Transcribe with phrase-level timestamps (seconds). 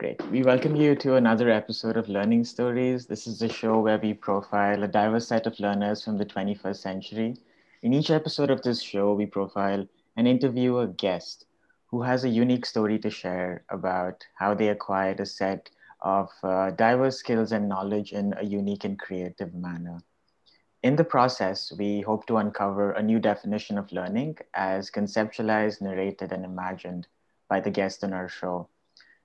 [0.00, 0.26] Great.
[0.30, 3.04] We welcome you to another episode of Learning Stories.
[3.04, 6.80] This is the show where we profile a diverse set of learners from the 21st
[6.80, 7.36] century.
[7.82, 9.86] In each episode of this show, we profile
[10.16, 11.44] and interview a guest
[11.88, 15.68] who has a unique story to share about how they acquired a set
[16.00, 20.00] of uh, diverse skills and knowledge in a unique and creative manner.
[20.82, 26.32] In the process, we hope to uncover a new definition of learning as conceptualized, narrated,
[26.32, 27.06] and imagined
[27.50, 28.66] by the guest on our show.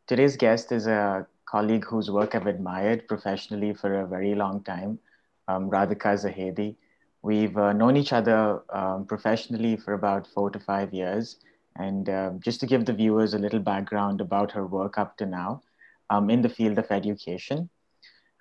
[0.07, 4.99] Today's guest is a colleague whose work I've admired professionally for a very long time,
[5.47, 6.75] um, Radhika Zahedi.
[7.23, 11.37] We've uh, known each other um, professionally for about four to five years.
[11.75, 15.25] And uh, just to give the viewers a little background about her work up to
[15.25, 15.63] now
[16.11, 17.67] um, in the field of education,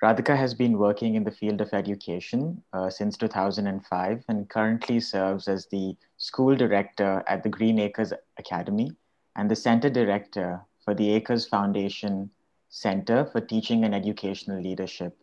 [0.03, 5.49] Radhika has been working in the field of education uh, since 2005 and currently serves
[5.49, 8.93] as the school director at the Green Acres Academy
[9.35, 12.31] and the center director for the Acres Foundation
[12.69, 15.17] Center for Teaching and Educational Leadership.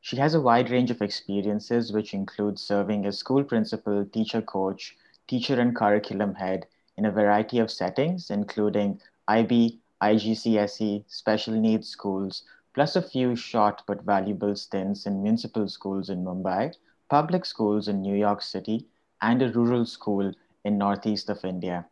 [0.00, 4.96] She has a wide range of experiences, which include serving as school principal, teacher coach,
[5.26, 12.44] teacher and curriculum head in a variety of settings, including IB, IGCSE, special needs schools,
[12.74, 16.74] plus a few short but valuable stints in municipal schools in Mumbai,
[17.08, 18.86] public schools in New York City,
[19.20, 20.32] and a rural school
[20.64, 21.86] in northeast of India.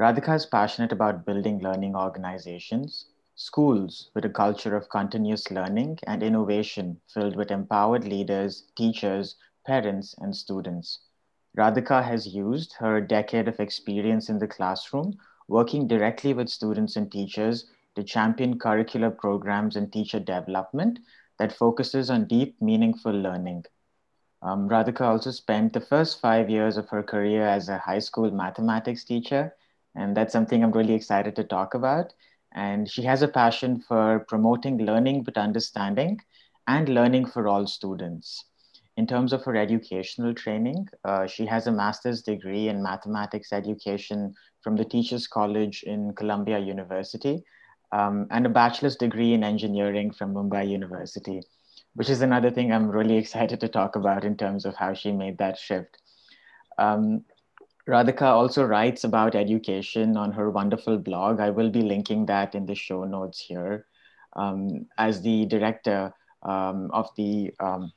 [0.00, 3.06] Radhika is passionate about building learning organizations,
[3.36, 10.12] schools with a culture of continuous learning and innovation filled with empowered leaders, teachers, parents,
[10.18, 10.98] and students.
[11.56, 17.12] Radhika has used her decade of experience in the classroom, working directly with students and
[17.12, 20.98] teachers to champion curricular programs and teacher development
[21.38, 23.64] that focuses on deep, meaningful learning.
[24.42, 28.32] Um, Radhika also spent the first five years of her career as a high school
[28.32, 29.54] mathematics teacher
[29.94, 32.12] and that's something I'm really excited to talk about.
[32.54, 36.20] And she has a passion for promoting learning but understanding
[36.66, 38.44] and learning for all students.
[38.96, 44.34] In terms of her educational training, uh, she has a master's degree in mathematics education
[44.62, 47.44] from the Teachers College in Columbia University
[47.92, 51.42] um, and a bachelor's degree in engineering from Mumbai University,
[51.94, 55.10] which is another thing I'm really excited to talk about in terms of how she
[55.10, 56.00] made that shift.
[56.78, 57.24] Um,
[57.88, 61.38] Radhika also writes about education on her wonderful blog.
[61.38, 63.86] I will be linking that in the show notes here.
[64.36, 66.12] Um, as the director
[66.42, 67.92] um, of the, um,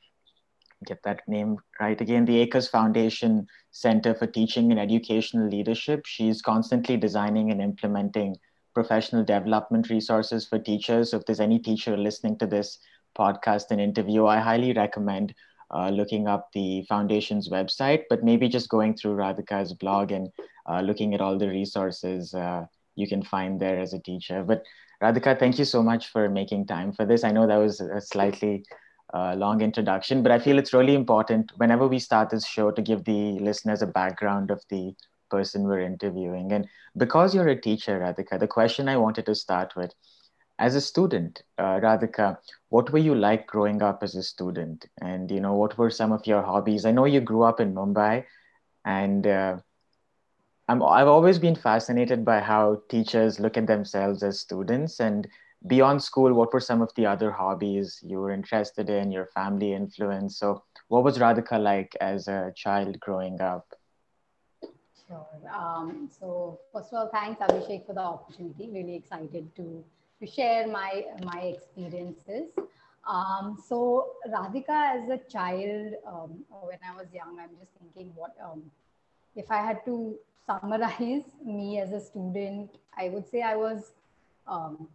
[0.86, 6.42] get that name right again, the Acres Foundation Center for Teaching and Educational Leadership, she's
[6.42, 8.36] constantly designing and implementing
[8.74, 11.10] professional development resources for teachers.
[11.10, 12.78] So if there's any teacher listening to this
[13.18, 15.34] podcast and interview, I highly recommend
[15.70, 20.28] uh, looking up the foundation's website, but maybe just going through Radhika's blog and
[20.68, 22.64] uh, looking at all the resources uh,
[22.96, 24.42] you can find there as a teacher.
[24.42, 24.62] But
[25.02, 27.22] Radhika, thank you so much for making time for this.
[27.22, 28.64] I know that was a slightly
[29.14, 32.82] uh, long introduction, but I feel it's really important whenever we start this show to
[32.82, 34.94] give the listeners a background of the
[35.30, 36.52] person we're interviewing.
[36.52, 39.92] And because you're a teacher, Radhika, the question I wanted to start with
[40.58, 42.38] as a student, uh, Radhika,
[42.68, 44.86] what were you like growing up as a student?
[45.00, 46.84] And you know, what were some of your hobbies?
[46.84, 48.24] I know you grew up in Mumbai,
[48.84, 49.58] and uh,
[50.68, 54.98] I'm, I've always been fascinated by how teachers look at themselves as students.
[54.98, 55.28] And
[55.66, 59.12] beyond school, what were some of the other hobbies you were interested in?
[59.12, 60.38] Your family influence.
[60.38, 63.66] So, what was Radhika like as a child growing up?
[65.06, 65.26] Sure.
[65.54, 68.68] Um, so, first of all, thanks Abhishek for the opportunity.
[68.70, 69.84] Really excited to
[70.20, 72.50] to share my my experiences.
[73.08, 78.36] Um, so Radhika, as a child, um, when I was young, I'm just thinking, what
[78.44, 78.62] um,
[79.34, 82.70] if I had to summarize me as a student?
[82.96, 83.92] I would say I was
[84.46, 84.88] um,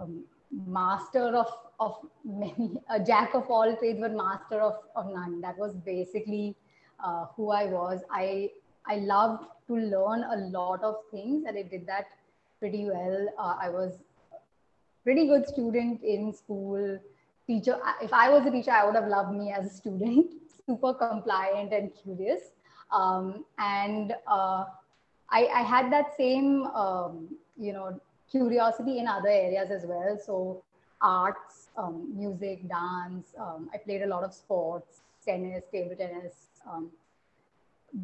[0.00, 5.40] um, master of of many, a jack of all trades, but master of of none.
[5.40, 6.56] That was basically
[7.02, 8.02] uh, who I was.
[8.10, 8.50] I
[8.86, 12.06] I loved to learn a lot of things, and I did that
[12.58, 13.28] pretty well.
[13.38, 13.98] Uh, I was
[15.04, 16.98] pretty good student in school.
[17.46, 20.34] Teacher, if I was a teacher, I would have loved me as a student.
[20.66, 22.52] Super compliant and curious.
[22.92, 24.64] Um, and uh,
[25.30, 28.00] I, I, had that same, um, you know,
[28.30, 30.18] curiosity in other areas as well.
[30.24, 30.62] So
[31.00, 33.34] arts, um, music, dance.
[33.38, 36.48] Um, I played a lot of sports, tennis, table tennis.
[36.68, 36.90] Um,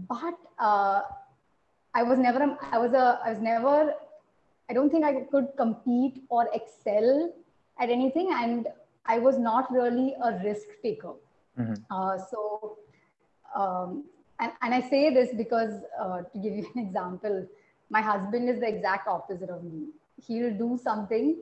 [0.08, 1.02] but uh,
[1.94, 3.94] I was never, I was a, I was never
[4.68, 7.32] I don't think I could compete or excel
[7.78, 8.30] at anything.
[8.32, 8.66] And
[9.04, 11.14] I was not really a risk taker.
[11.58, 11.74] Mm-hmm.
[11.90, 12.78] Uh, so,
[13.54, 14.04] um,
[14.40, 17.46] and, and I say this because uh, to give you an example,
[17.90, 19.86] my husband is the exact opposite of me.
[20.26, 21.36] He'll do something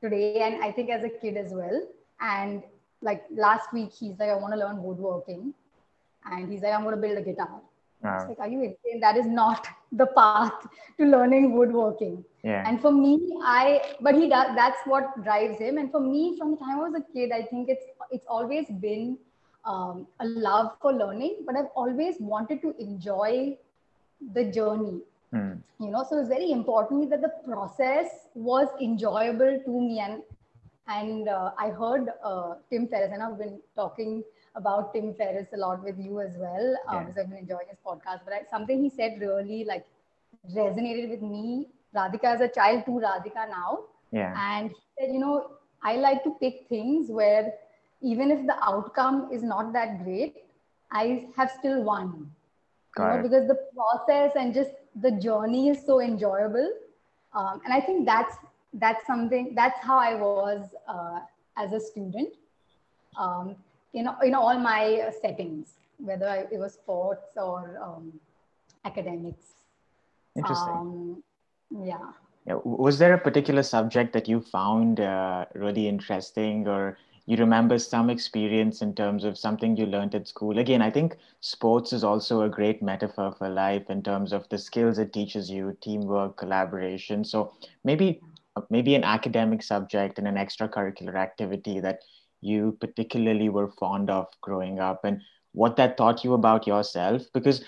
[0.00, 1.82] today and I think as a kid as well.
[2.20, 2.62] And
[3.02, 5.54] like last week, he's like, I want to learn woodworking.
[6.24, 7.60] And he's like, I'm going to build a guitar.
[8.02, 8.26] Wow.
[8.28, 9.00] Like, are you insane?
[9.00, 10.66] That is not the path
[10.98, 12.24] to learning woodworking.
[12.42, 12.68] Yeah.
[12.68, 15.78] And for me, I but he does that's what drives him.
[15.78, 18.68] And for me, from the time I was a kid, I think it's it's always
[18.68, 19.18] been
[19.64, 23.56] um, a love for learning, but I've always wanted to enjoy
[24.34, 25.00] the journey.
[25.32, 25.60] Mm.
[25.78, 29.98] You know, so it's very important that the process was enjoyable to me.
[30.00, 30.22] And
[30.86, 34.22] and uh, I heard uh, Tim Ferriss, and I've been talking
[34.54, 37.04] about Tim Ferriss a lot with you as well, um, yeah.
[37.04, 38.20] because I've been enjoying his podcast.
[38.24, 39.86] But I, something he said really like
[40.54, 41.68] resonated with me.
[41.94, 43.80] Radhika as a child to Radhika now.
[44.10, 44.34] Yeah.
[44.36, 45.50] And he said, you know,
[45.82, 47.52] I like to pick things where
[48.00, 50.44] even if the outcome is not that great,
[50.90, 52.30] I have still won.
[53.16, 56.70] you know, because the process and just the journey is so enjoyable.
[57.32, 58.36] Um, and I think that's
[58.74, 61.20] that's something that's how I was uh,
[61.56, 62.34] as a student.
[63.16, 63.56] Um,
[63.94, 65.68] in, in all my settings,
[65.98, 68.12] whether it was sports or um,
[68.84, 69.46] academics.
[70.36, 70.68] Interesting.
[70.68, 71.22] Um,
[71.70, 72.12] yeah.
[72.64, 78.08] Was there a particular subject that you found uh, really interesting or you remember some
[78.08, 80.58] experience in terms of something you learned at school?
[80.58, 84.56] Again, I think sports is also a great metaphor for life in terms of the
[84.56, 87.22] skills it teaches you, teamwork, collaboration.
[87.22, 87.52] So
[87.84, 88.20] maybe
[88.70, 92.00] maybe an academic subject and an extracurricular activity that
[92.40, 95.20] you particularly were fond of growing up and
[95.52, 97.62] what that taught you about yourself because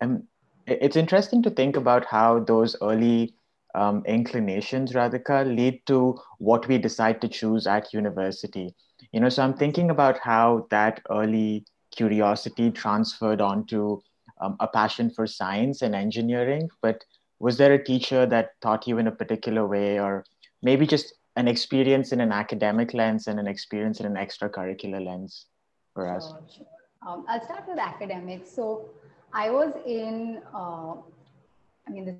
[0.00, 0.22] um,
[0.66, 3.34] it's interesting to think about how those early
[3.74, 8.74] um, inclinations radhika lead to what we decide to choose at university
[9.12, 14.00] you know so i'm thinking about how that early curiosity transferred onto
[14.40, 17.04] um, a passion for science and engineering but
[17.38, 20.24] was there a teacher that taught you in a particular way or
[20.62, 25.46] maybe just an experience in an academic lens and an experience in an extracurricular lens
[25.92, 26.32] for us?
[26.54, 26.66] Sure.
[27.06, 28.50] Um, I'll start with academics.
[28.50, 28.90] So
[29.32, 30.94] I was in, uh,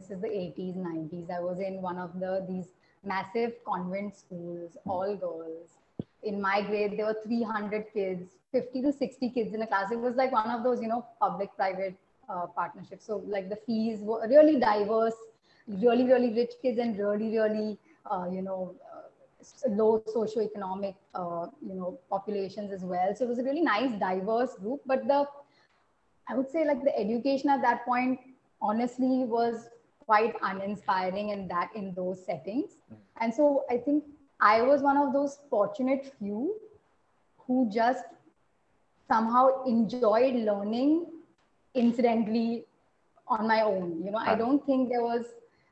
[0.02, 1.30] this is the 80s, 90s.
[1.30, 2.66] I was in one of the these
[3.04, 5.70] massive convent schools, all girls.
[6.22, 9.90] In my grade, there were 300 kids, 50 to 60 kids in a class.
[9.90, 11.94] It was like one of those, you know, public-private
[12.28, 13.06] uh, partnerships.
[13.06, 15.14] So like the fees were really diverse,
[15.66, 17.78] really, really rich kids and really, really,
[18.10, 18.74] uh, you know,
[19.68, 23.14] low socioeconomic, uh, you know, populations as well.
[23.16, 24.80] So it was a really nice, diverse group.
[24.86, 25.26] But the,
[26.28, 28.20] I would say, like the education at that point,
[28.60, 29.66] honestly, was
[30.06, 32.72] quite uninspiring in that in those settings.
[33.20, 34.04] And so I think
[34.40, 36.54] I was one of those fortunate few
[37.46, 38.04] who just
[39.08, 41.06] somehow enjoyed learning
[41.74, 42.64] incidentally
[43.28, 44.02] on my own.
[44.04, 45.26] You know, I don't think there was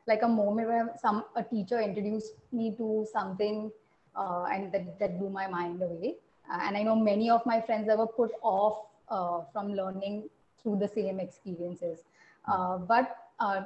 [0.06, 3.70] like a moment where some a teacher introduced me to something
[4.16, 6.16] uh, and that, that blew my mind away.
[6.50, 8.78] Uh, and i know many of my friends that were put off
[9.08, 10.28] uh, from learning
[10.62, 12.00] through the same experiences.
[12.46, 13.62] Uh, but uh,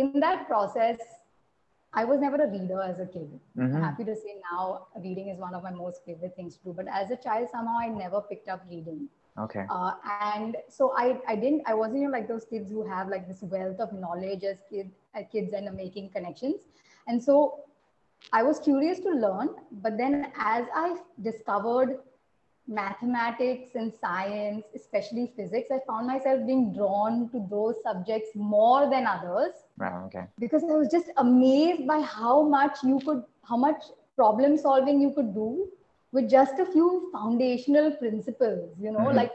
[0.00, 0.98] in that process
[1.92, 3.28] i was never a reader as a kid
[3.58, 3.76] mm-hmm.
[3.76, 6.74] i'm happy to say now reading is one of my most favorite things to do
[6.80, 9.08] but as a child somehow i never picked up reading
[9.38, 9.66] Okay.
[9.68, 13.28] Uh, and so I, I didn't, I wasn't know, like those kids who have like
[13.28, 16.56] this wealth of knowledge as kid, as kids and are making connections.
[17.06, 17.64] And so
[18.32, 19.50] I was curious to learn,
[19.82, 21.98] but then as I discovered
[22.68, 29.06] mathematics and science, especially physics, I found myself being drawn to those subjects more than
[29.06, 29.52] others.
[29.78, 30.26] Wow, okay.
[30.38, 33.82] Because I was just amazed by how much you could, how much
[34.16, 35.68] problem solving you could do
[36.12, 39.16] with just a few foundational principles, you know, mm-hmm.
[39.16, 39.32] like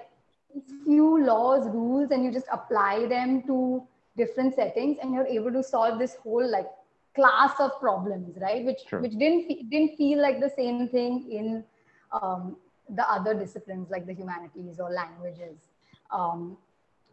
[0.83, 3.83] few laws, rules, and you just apply them to
[4.17, 6.67] different settings, and you're able to solve this whole like
[7.15, 8.65] class of problems, right?
[8.65, 9.01] Which True.
[9.01, 11.63] which didn't didn't feel like the same thing in
[12.11, 12.57] um,
[12.95, 15.57] the other disciplines like the humanities or languages.
[16.11, 16.57] Um,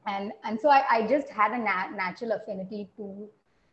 [0.06, 3.28] and and so I, I just had a nat- natural affinity to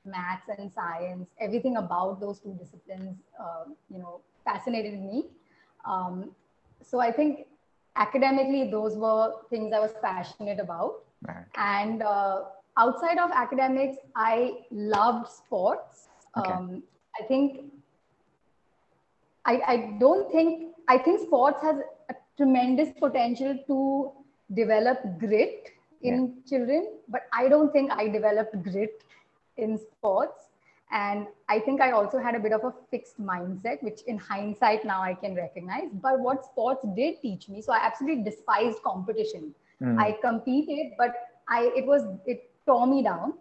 [0.05, 1.27] maths and science.
[1.39, 5.25] Everything about those two disciplines, uh, you know, fascinated me.
[5.85, 6.31] Um,
[6.83, 7.47] so I think
[7.95, 11.03] academically, those were things I was passionate about.
[11.27, 11.45] Right.
[11.55, 12.43] And uh,
[12.77, 16.09] outside of academics, I loved sports.
[16.37, 16.51] Okay.
[16.51, 16.83] Um,
[17.19, 17.71] I think,
[19.45, 21.77] I, I don't think, I think sports has
[22.37, 24.11] tremendous potential to
[24.53, 26.57] develop grit in yeah.
[26.57, 29.03] children, but I don't think I developed grit
[29.57, 30.49] in sports.
[30.91, 34.85] And I think I also had a bit of a fixed mindset, which in hindsight
[34.85, 35.89] now I can recognize.
[35.93, 39.53] But what sports did teach me, so I absolutely despised competition.
[39.81, 39.99] Mm.
[39.99, 41.15] I competed, but
[41.49, 43.33] I it was it tore me down.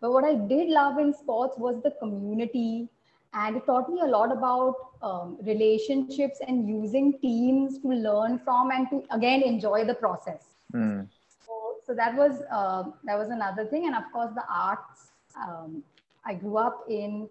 [0.00, 2.88] But what I did love in sports was the community
[3.34, 8.70] and it taught me a lot about um, relationships and using teams to learn from
[8.70, 10.44] and to again enjoy the process.
[10.74, 11.08] Mm.
[11.46, 15.10] So, so that was uh, that was another thing, and of course the arts.
[15.36, 15.82] Um,
[16.24, 17.28] I grew up in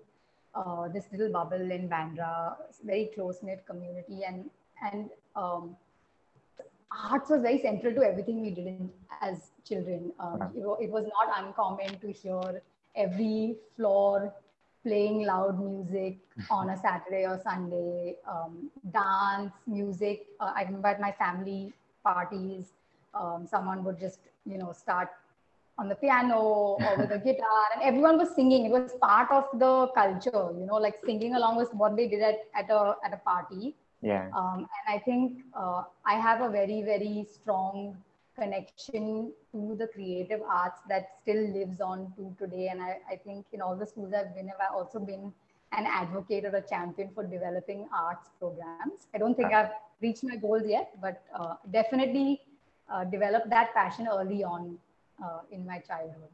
[0.56, 4.50] uh, this little bubble in Bandra, very close knit community, and
[4.92, 5.76] and um,
[7.12, 8.90] arts was very central to everything we did in,
[9.22, 10.12] as children.
[10.20, 12.62] Um, it, it, was not uncommon to hear
[12.96, 14.34] every floor
[14.88, 16.18] playing loud music
[16.50, 20.26] on a Saturday or Sunday, um, dance, music.
[20.40, 22.66] Uh, I remember at my family parties,
[23.14, 25.10] um, someone would just, you know, start
[25.80, 26.40] on the piano
[26.86, 28.66] or with a guitar and everyone was singing.
[28.66, 32.22] It was part of the culture, you know, like singing along was what they did
[32.22, 33.76] at, at, a, at a party.
[34.02, 34.30] Yeah.
[34.36, 37.98] Um, and I think uh, I have a very, very strong
[38.40, 42.68] connection to the creative arts that still lives on to today.
[42.70, 45.34] And I, I think in all the schools I've been, I've also been
[45.74, 48.98] an advocate or a champion for developing arts programs.
[49.04, 49.60] I don't think I've
[50.02, 52.42] reached my goals yet, but uh, definitely
[52.92, 54.78] uh, developed that passion early on
[55.24, 56.30] uh, in my childhood.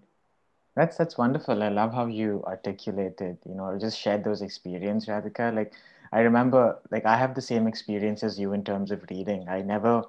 [0.76, 1.62] That's that's wonderful.
[1.64, 5.54] I love how you articulated, you know, just shared those experiences, Radhika.
[5.54, 5.74] Like
[6.12, 9.48] I remember, like I have the same experience as you in terms of reading.
[9.50, 10.04] I never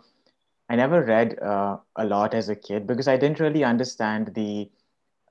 [0.69, 4.71] I never read uh, a lot as a kid because I didn't really understand the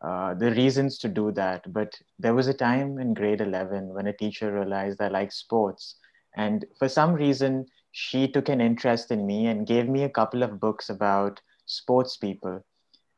[0.01, 1.71] uh, the reasons to do that.
[1.71, 5.95] But there was a time in grade eleven when a teacher realized I like sports,
[6.35, 10.43] and for some reason she took an interest in me and gave me a couple
[10.43, 12.63] of books about sports people.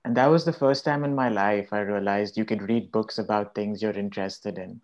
[0.03, 3.17] And that was the first time in my life I realized you could read books
[3.17, 4.81] about things you're interested in.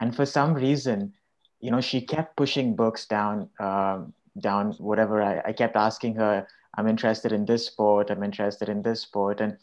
[0.00, 1.12] And for some reason,
[1.60, 5.22] you know, she kept pushing books down, um, down whatever.
[5.22, 8.10] I, I kept asking her, I'm interested in this sport.
[8.10, 9.40] I'm interested in this sport.
[9.40, 9.56] And,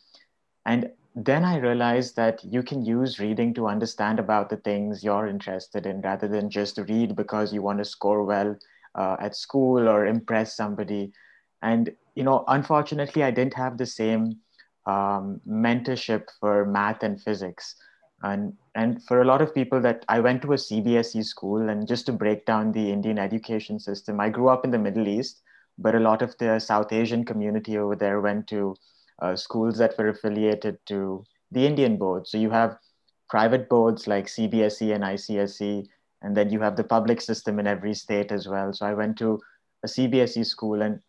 [0.65, 5.27] and then I realized that you can use reading to understand about the things you're
[5.27, 8.55] interested in rather than just read because you want to score well
[8.95, 11.11] uh, at school or impress somebody.
[11.61, 14.37] And, you know, unfortunately, I didn't have the same
[14.85, 17.75] um, mentorship for math and physics.
[18.23, 21.87] And, and for a lot of people that I went to a CBSE school and
[21.87, 25.41] just to break down the Indian education system, I grew up in the Middle East
[25.77, 28.75] but a lot of the South Asian community over there went to
[29.21, 32.27] uh, schools that were affiliated to the Indian board.
[32.27, 32.77] So you have
[33.29, 35.87] private boards like CBSE and ICSE,
[36.21, 38.73] and then you have the public system in every state as well.
[38.73, 39.39] So I went to
[39.83, 40.99] a CBSE school, and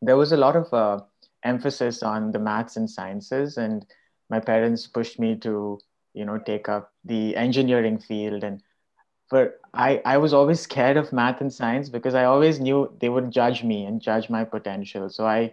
[0.00, 1.00] there was a lot of uh,
[1.44, 3.86] emphasis on the maths and sciences, and
[4.30, 5.78] my parents pushed me to,
[6.14, 8.62] you know, take up the engineering field and
[9.30, 13.08] but I, I was always scared of math and science because I always knew they
[13.08, 15.08] would judge me and judge my potential.
[15.10, 15.52] So I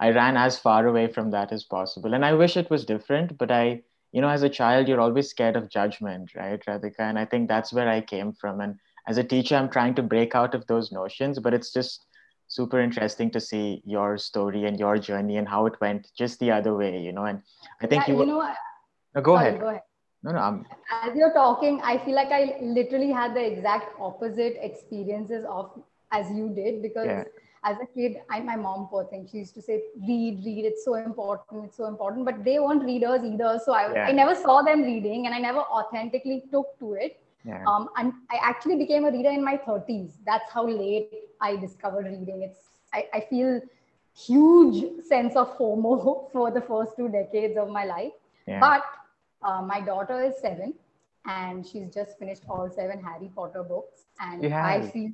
[0.00, 2.12] I ran as far away from that as possible.
[2.12, 5.30] And I wish it was different, but I, you know, as a child, you're always
[5.30, 6.98] scared of judgment, right, Radhika?
[7.00, 8.60] And I think that's where I came from.
[8.60, 12.04] And as a teacher, I'm trying to break out of those notions, but it's just
[12.48, 16.50] super interesting to see your story and your journey and how it went just the
[16.50, 17.24] other way, you know.
[17.24, 17.42] And
[17.80, 18.54] I think yeah, you, you know,
[19.14, 19.60] no, go sorry, ahead.
[19.60, 19.82] Go ahead.
[20.22, 20.38] No, no.
[20.38, 20.66] I'm...
[21.02, 25.70] As you're talking, I feel like I literally had the exact opposite experiences of
[26.12, 27.24] as you did because yeah.
[27.64, 30.84] as a kid, I, my mom, poor thing, she used to say, read, read, it's
[30.84, 32.24] so important, it's so important.
[32.24, 33.60] But they weren't readers either.
[33.64, 34.06] So I, yeah.
[34.06, 37.18] I never saw them reading and I never authentically took to it.
[37.44, 37.64] Yeah.
[37.66, 40.12] Um, and I actually became a reader in my 30s.
[40.24, 41.10] That's how late
[41.40, 42.42] I discovered reading.
[42.42, 42.58] It's
[42.94, 43.60] I, I feel
[44.14, 48.12] huge sense of FOMO for the first two decades of my life.
[48.46, 48.82] But
[49.44, 50.74] uh, my daughter is seven
[51.26, 54.04] and she's just finished all seven Harry Potter books.
[54.20, 54.64] And yeah.
[54.64, 55.12] I feel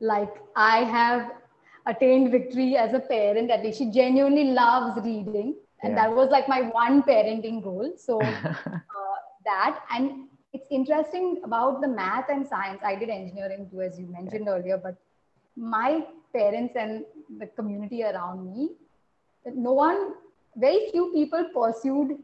[0.00, 1.32] like I have
[1.86, 3.50] attained victory as a parent.
[3.50, 5.54] At least she genuinely loves reading.
[5.82, 6.08] And yeah.
[6.08, 7.92] that was like my one parenting goal.
[7.96, 8.58] So uh,
[9.44, 12.80] that, and it's interesting about the math and science.
[12.84, 14.96] I did engineering too, as you mentioned earlier, but
[15.56, 17.04] my parents and
[17.38, 18.70] the community around me,
[19.44, 20.14] no one,
[20.56, 22.18] very few people pursued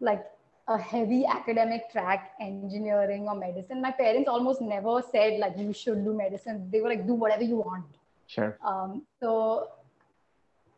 [0.00, 0.24] like
[0.70, 6.04] a heavy academic track, engineering or medicine, my parents almost never said like you should
[6.04, 6.68] do medicine.
[6.70, 7.86] They were like, do whatever you want.
[8.28, 8.56] Sure.
[8.64, 9.68] Um, so,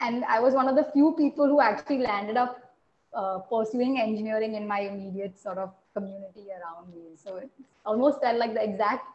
[0.01, 2.75] and I was one of the few people who actually landed up
[3.15, 7.03] uh, pursuing engineering in my immediate sort of community around me.
[7.15, 7.51] So it
[7.85, 9.07] almost felt like the exact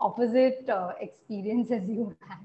[0.00, 2.38] opposite uh, experience as you had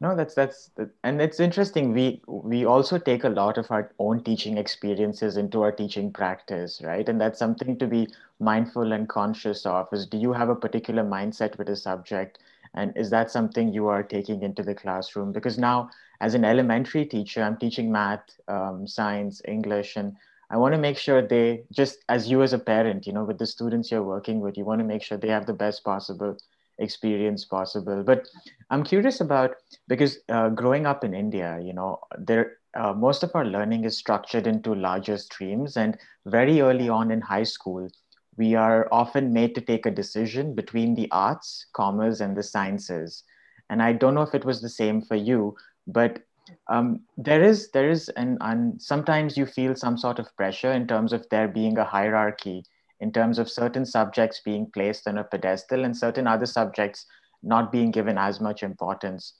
[0.00, 0.70] no that's that's
[1.04, 5.62] and it's interesting we we also take a lot of our own teaching experiences into
[5.62, 7.08] our teaching practice right?
[7.08, 11.02] And that's something to be mindful and conscious of is do you have a particular
[11.02, 12.38] mindset with a subject?
[12.74, 15.32] And is that something you are taking into the classroom?
[15.32, 15.88] Because now
[16.20, 20.16] as an elementary teacher i'm teaching math um, science english and
[20.48, 23.38] I want to make sure they just as you as a parent, you know, with
[23.38, 26.38] the students you're working with, you want to make sure they have the best possible
[26.78, 28.02] experience possible.
[28.02, 28.28] But
[28.70, 29.56] I'm curious about
[29.88, 33.96] because uh, growing up in India, you know, there uh, most of our learning is
[33.96, 37.88] structured into larger streams, and very early on in high school,
[38.36, 43.24] we are often made to take a decision between the arts, commerce, and the sciences.
[43.70, 45.56] And I don't know if it was the same for you,
[45.86, 46.20] but
[46.68, 50.86] um, there is there is and and sometimes you feel some sort of pressure in
[50.86, 52.64] terms of there being a hierarchy
[53.00, 57.06] in terms of certain subjects being placed on a pedestal and certain other subjects
[57.42, 59.34] not being given as much importance.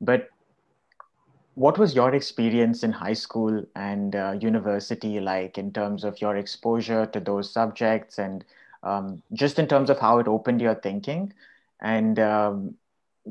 [0.00, 0.28] But
[1.54, 6.36] what was your experience in high school and uh, university like in terms of your
[6.36, 8.44] exposure to those subjects and
[8.82, 11.32] um, just in terms of how it opened your thinking?
[11.80, 12.74] And um,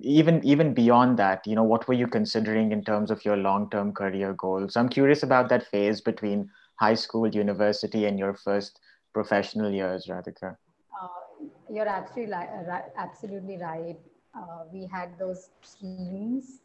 [0.02, 3.70] even even beyond that you know what were you considering in terms of your long
[3.70, 4.76] term career goals?
[4.76, 8.80] I'm curious about that phase between high school university and your first
[9.14, 10.56] professional years radhika.
[11.02, 11.08] Uh,
[11.70, 14.00] you're absolutely right, absolutely right.
[14.36, 16.60] Uh, we had those streams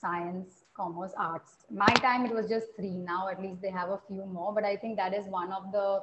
[0.00, 1.64] science commerce arts.
[1.70, 2.96] My time it was just three.
[2.96, 5.72] Now at least they have a few more but i think that is one of
[5.72, 6.02] the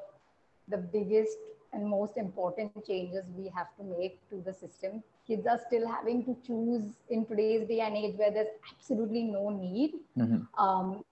[0.70, 1.38] the biggest
[1.74, 5.04] and most important changes we have to make to the system.
[5.28, 9.50] Kids are still having to choose in today's day and age where there's absolutely no
[9.50, 9.94] need.
[10.18, 10.64] Mm-hmm.
[10.64, 11.04] Um,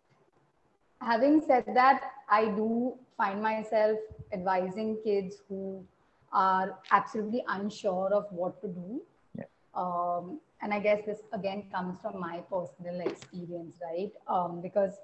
[1.01, 3.97] having said that, I do find myself
[4.31, 5.83] advising kids who
[6.31, 9.01] are absolutely unsure of what to do.
[9.37, 9.45] Yeah.
[9.75, 14.11] Um, and I guess this again comes from my personal experience, right?
[14.27, 14.99] Um, because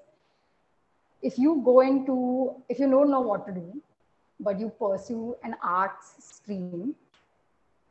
[1.20, 3.82] if you go into, if you don't know what to do,
[4.40, 6.94] but you pursue an arts stream,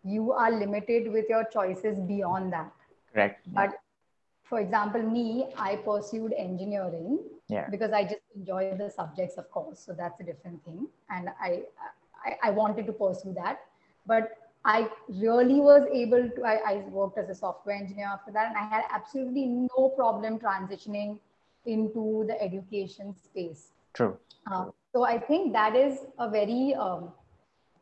[0.04, 2.72] you are limited with your choices beyond that.
[3.14, 3.42] Correct.
[3.54, 3.80] But
[4.46, 7.68] for example, me, I pursued engineering yeah.
[7.70, 9.80] because I just enjoy the subjects, of course.
[9.80, 10.88] So that's a different thing.
[11.10, 11.64] And I,
[12.26, 13.62] I, I wanted to pursue that.
[14.06, 18.48] But I really was able to, I, I, worked as a software engineer after that,
[18.48, 21.20] and I had absolutely no problem transitioning
[21.66, 23.72] into the education space.
[23.94, 24.18] True.
[24.52, 27.12] Uh, so I think that is a very um,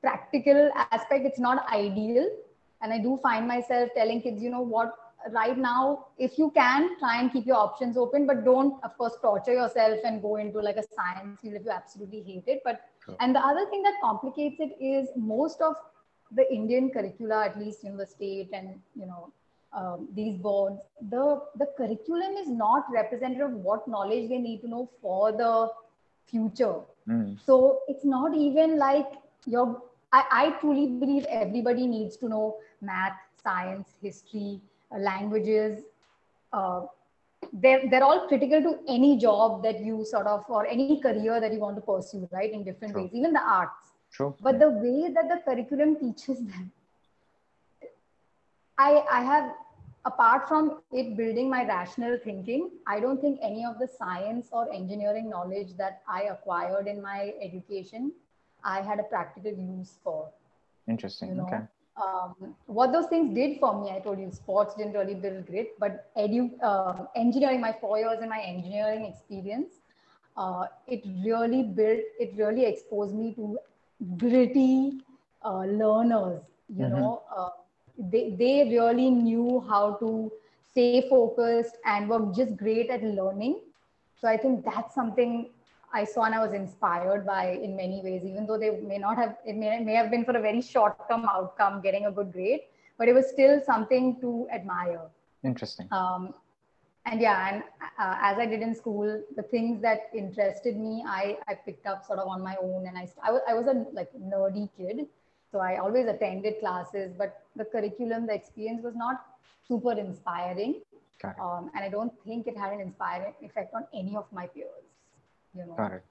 [0.05, 2.25] practical aspect it's not ideal
[2.81, 4.91] and i do find myself telling kids you know what
[5.31, 9.13] right now if you can try and keep your options open but don't of course
[9.21, 12.81] torture yourself and go into like a science field if you absolutely hate it but
[13.03, 13.15] sure.
[13.19, 15.75] and the other thing that complicates it is most of
[16.31, 19.31] the indian curricula at least in the state and you know
[19.73, 24.67] um, these boards the the curriculum is not representative of what knowledge they need to
[24.67, 25.69] know for the
[26.25, 27.37] future mm.
[27.45, 29.07] so it's not even like
[29.45, 29.81] your
[30.13, 34.61] I, I truly believe everybody needs to know math, science, history,
[34.97, 35.83] languages.
[36.53, 36.81] Uh,
[37.53, 41.53] they're, they're all critical to any job that you sort of, or any career that
[41.53, 42.51] you want to pursue, right?
[42.51, 43.03] In different True.
[43.03, 43.93] ways, even the arts.
[44.11, 44.35] True.
[44.41, 46.71] But the way that the curriculum teaches them,
[48.77, 49.51] I, I have,
[50.05, 54.71] apart from it building my rational thinking, I don't think any of the science or
[54.73, 58.11] engineering knowledge that I acquired in my education
[58.65, 60.29] I had a practical use for.
[60.87, 61.29] Interesting.
[61.29, 61.43] You know?
[61.43, 61.61] Okay.
[61.97, 65.79] Um, what those things did for me, I told you, sports didn't really build grit,
[65.79, 69.75] but edu- uh, engineering, my four years in my engineering experience,
[70.35, 73.57] uh, it really built, it really exposed me to
[74.17, 74.99] gritty
[75.43, 76.41] uh, learners.
[76.67, 76.95] You mm-hmm.
[76.95, 77.49] know, uh,
[77.97, 80.31] they they really knew how to
[80.71, 83.61] stay focused and were just great at learning.
[84.19, 85.49] So I think that's something
[85.93, 89.17] I saw and I was inspired by in many ways, even though they may not
[89.17, 92.31] have, it may, may have been for a very short term outcome, getting a good
[92.33, 92.61] grade,
[92.97, 95.01] but it was still something to admire.
[95.43, 95.87] Interesting.
[95.91, 96.33] Um,
[97.05, 97.63] and yeah, and
[97.99, 102.05] uh, as I did in school, the things that interested me, I, I picked up
[102.05, 102.87] sort of on my own.
[102.87, 105.05] And I, I, was, I was a like nerdy kid.
[105.51, 109.23] So I always attended classes, but the curriculum, the experience was not
[109.67, 110.81] super inspiring.
[111.39, 114.84] Um, and I don't think it had an inspiring effect on any of my peers
[115.55, 115.73] you know.
[115.75, 116.03] Got it.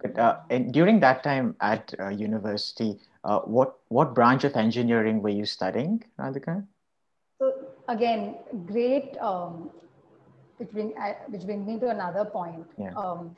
[0.00, 5.22] But, uh, and during that time at uh, university, uh, what what branch of engineering
[5.22, 6.64] were you studying, Radhika?
[7.40, 7.52] So
[7.88, 9.16] again, great.
[9.18, 9.70] Um,
[10.58, 12.66] which bring uh, which brings me to another point.
[12.76, 12.92] Yeah.
[12.94, 13.36] Um,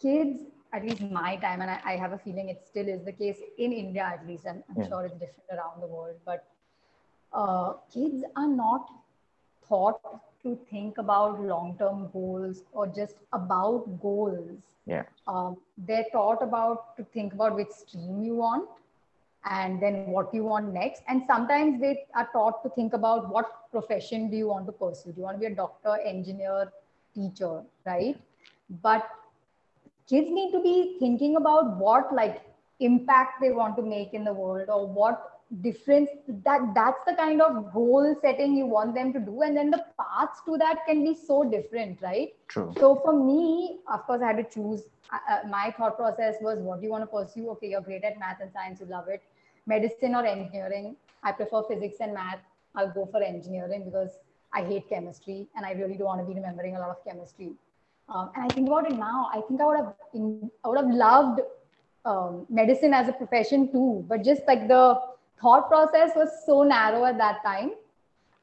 [0.00, 0.40] kids,
[0.72, 3.38] at least my time, and I, I, have a feeling it still is the case
[3.58, 4.46] in India, at least.
[4.46, 4.88] I'm, I'm yeah.
[4.88, 6.46] sure it's different around the world, but
[7.32, 8.88] uh, kids are not
[9.66, 10.00] taught
[10.42, 14.58] to think about long-term goals or just about goals.
[14.86, 15.04] Yeah.
[15.26, 18.68] Um, they're taught about to think about which stream you want
[19.44, 21.02] and then what you want next.
[21.08, 25.12] And sometimes they are taught to think about what profession do you want to pursue?
[25.12, 26.72] Do you want to be a doctor, engineer,
[27.14, 28.16] teacher, right?
[28.82, 29.08] But
[30.08, 32.42] kids need to be thinking about what like
[32.80, 36.08] impact they want to make in the world or what difference
[36.44, 39.84] that that's the kind of goal setting you want them to do and then the
[40.00, 42.34] paths to that can be so different right?
[42.48, 42.72] True.
[42.78, 46.58] So for me of course i had to choose uh, uh my thought process was
[46.58, 47.50] what do you want to pursue?
[47.50, 49.22] Okay you're great at math and science you love it.
[49.66, 52.40] Medicine or engineering i prefer physics and math.
[52.74, 54.18] I'll go for engineering because
[54.54, 57.52] i hate chemistry and i really don't want to be remembering a lot of chemistry.
[58.08, 60.78] Um, and i think about it now i think i would have in, i would
[60.78, 61.40] have loved
[62.04, 65.11] um, medicine as a profession too but just like the
[65.42, 67.72] thought process was so narrow at that time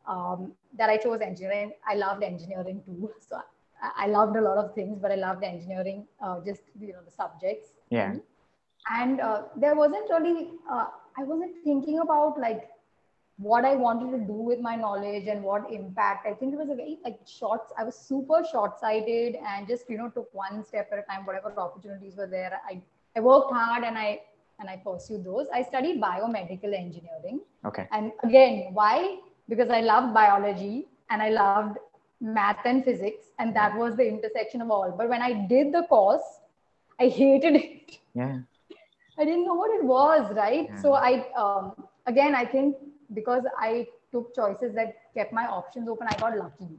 [0.08, 1.72] um, that I chose engineering.
[1.88, 3.12] I loved engineering too.
[3.28, 3.38] So
[3.82, 7.04] I, I loved a lot of things, but I loved engineering, uh, just, you know,
[7.06, 7.70] the subjects.
[7.90, 8.16] Yeah.
[8.90, 10.86] And uh, there wasn't really, uh,
[11.18, 12.70] I wasn't thinking about like
[13.38, 16.28] what I wanted to do with my knowledge and what impact.
[16.28, 19.90] I think it was a very like short, I was super short sighted and just,
[19.90, 22.60] you know, took one step at a time, whatever opportunities were there.
[22.70, 22.82] I,
[23.16, 24.22] I worked hard and I
[24.60, 25.48] and I pursued those.
[25.54, 27.41] I studied biomedical engineering.
[27.65, 27.88] Okay.
[27.91, 29.17] And again, why?
[29.48, 31.78] Because I loved biology and I loved
[32.22, 34.93] math and physics, and that was the intersection of all.
[34.98, 36.22] But when I did the course,
[37.00, 37.98] I hated it.
[38.13, 38.39] Yeah.
[39.17, 40.67] I didn't know what it was, right?
[40.69, 40.82] Yeah.
[40.82, 41.74] So I, um,
[42.06, 42.76] again, I think
[43.13, 46.69] because I took choices that kept my options open, I got lucky.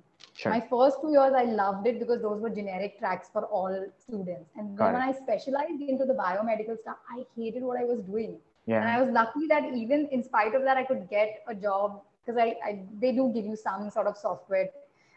[0.40, 0.52] Sure.
[0.52, 4.48] My first two years, I loved it because those were generic tracks for all students.
[4.56, 8.38] And then when I specialized into the biomedical stuff, I hated what I was doing.
[8.64, 8.80] Yeah.
[8.80, 12.00] And I was lucky that even in spite of that, I could get a job
[12.24, 14.70] because I, I they do give you some sort of software,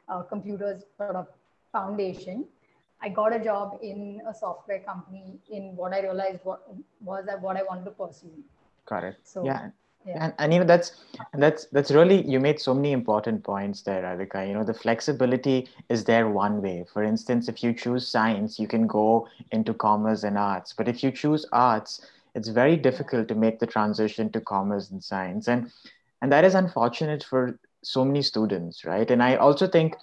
[0.10, 1.28] uh, computers sort of
[1.72, 2.44] foundation.
[3.02, 6.68] I got a job in a software company in what I realized what
[7.00, 8.44] was that what I wanted to pursue.
[8.86, 9.16] Got it.
[9.24, 9.70] So yeah,
[10.06, 10.26] yeah.
[10.26, 10.92] And, and you know that's
[11.34, 14.48] that's that's really you made so many important points there radhika.
[14.48, 16.86] You know the flexibility is there one way.
[16.92, 20.74] For instance if you choose science you can go into commerce and arts.
[20.74, 25.04] But if you choose arts it's very difficult to make the transition to commerce and
[25.04, 25.48] science.
[25.48, 25.72] And
[26.22, 29.10] and that is unfortunate for so many students right?
[29.10, 29.96] And i also think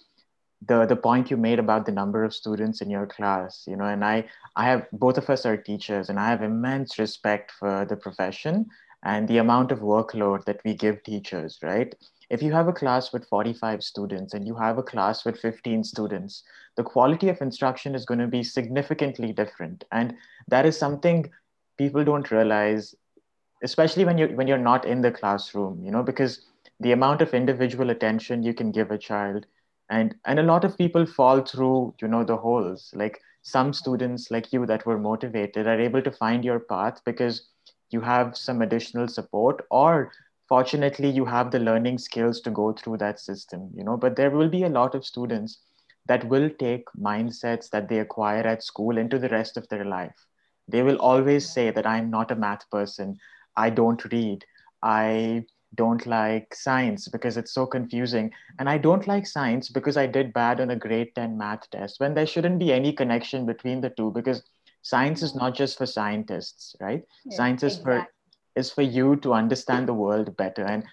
[0.66, 3.86] the the point you made about the number of students in your class you know
[3.86, 4.22] and i
[4.56, 8.66] i have both of us are teachers and i have immense respect for the profession
[9.02, 11.94] and the amount of workload that we give teachers, right?
[12.28, 15.82] If you have a class with 45 students and you have a class with 15
[15.84, 16.44] students,
[16.76, 19.84] the quality of instruction is going to be significantly different.
[19.90, 20.14] And
[20.48, 21.30] that is something
[21.76, 22.94] people don't realize,
[23.62, 26.46] especially when you're when you're not in the classroom, you know, because
[26.80, 29.46] the amount of individual attention you can give a child
[29.90, 34.30] and and a lot of people fall through you know the holes like some students
[34.30, 37.48] like you that were motivated are able to find your path because
[37.90, 40.12] you have some additional support or
[40.48, 43.96] fortunately you have the learning skills to go through that system you know.
[43.96, 45.58] But there will be a lot of students
[46.06, 50.26] that will take mindsets that they acquire at school into the rest of their life.
[50.68, 53.18] They will always say that i'm not a math person.
[53.56, 54.44] I don't read.
[54.82, 58.32] I don't like science because it's so confusing.
[58.58, 62.00] And i don't like science because i did bad on a grade 10 math test
[62.00, 64.42] when there shouldn't be any connection between the two because
[64.82, 67.04] science is not just for scientists right?
[67.24, 68.04] Yeah, science is exactly.
[68.04, 70.64] for is for you to understand the world better.
[70.64, 70.84] And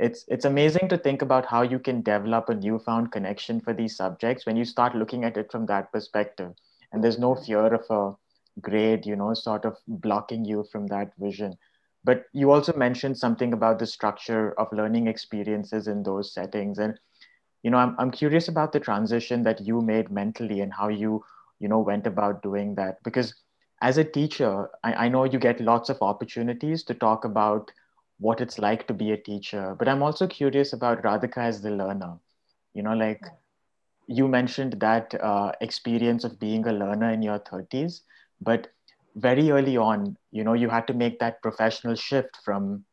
[0.00, 3.96] it's it's amazing to think about how you can develop a newfound connection for these
[3.96, 6.52] subjects when you start looking at it from that perspective.
[6.92, 7.44] And there's no mm-hmm.
[7.44, 8.16] fear of a
[8.60, 11.56] grade you know sort of blocking you from that vision.
[12.02, 16.78] But you also mentioned something about the structure of learning experiences in those settings.
[16.78, 16.98] And
[17.64, 21.24] you know i'm, I'm curious about the transition that you made mentally and how you
[21.64, 23.10] you know went about doing that.
[23.10, 23.42] Because
[23.82, 27.72] as a teacher I, I know you get lots of opportunities to talk about
[28.18, 31.70] what it's like to be a teacher but i'm also curious about radhika as the
[31.70, 32.18] learner.
[32.74, 33.32] You know like
[34.06, 38.02] you mentioned that uh, experience of being a learner in your 30s
[38.40, 38.68] but
[39.14, 42.84] very early on you know you had to make that professional shift from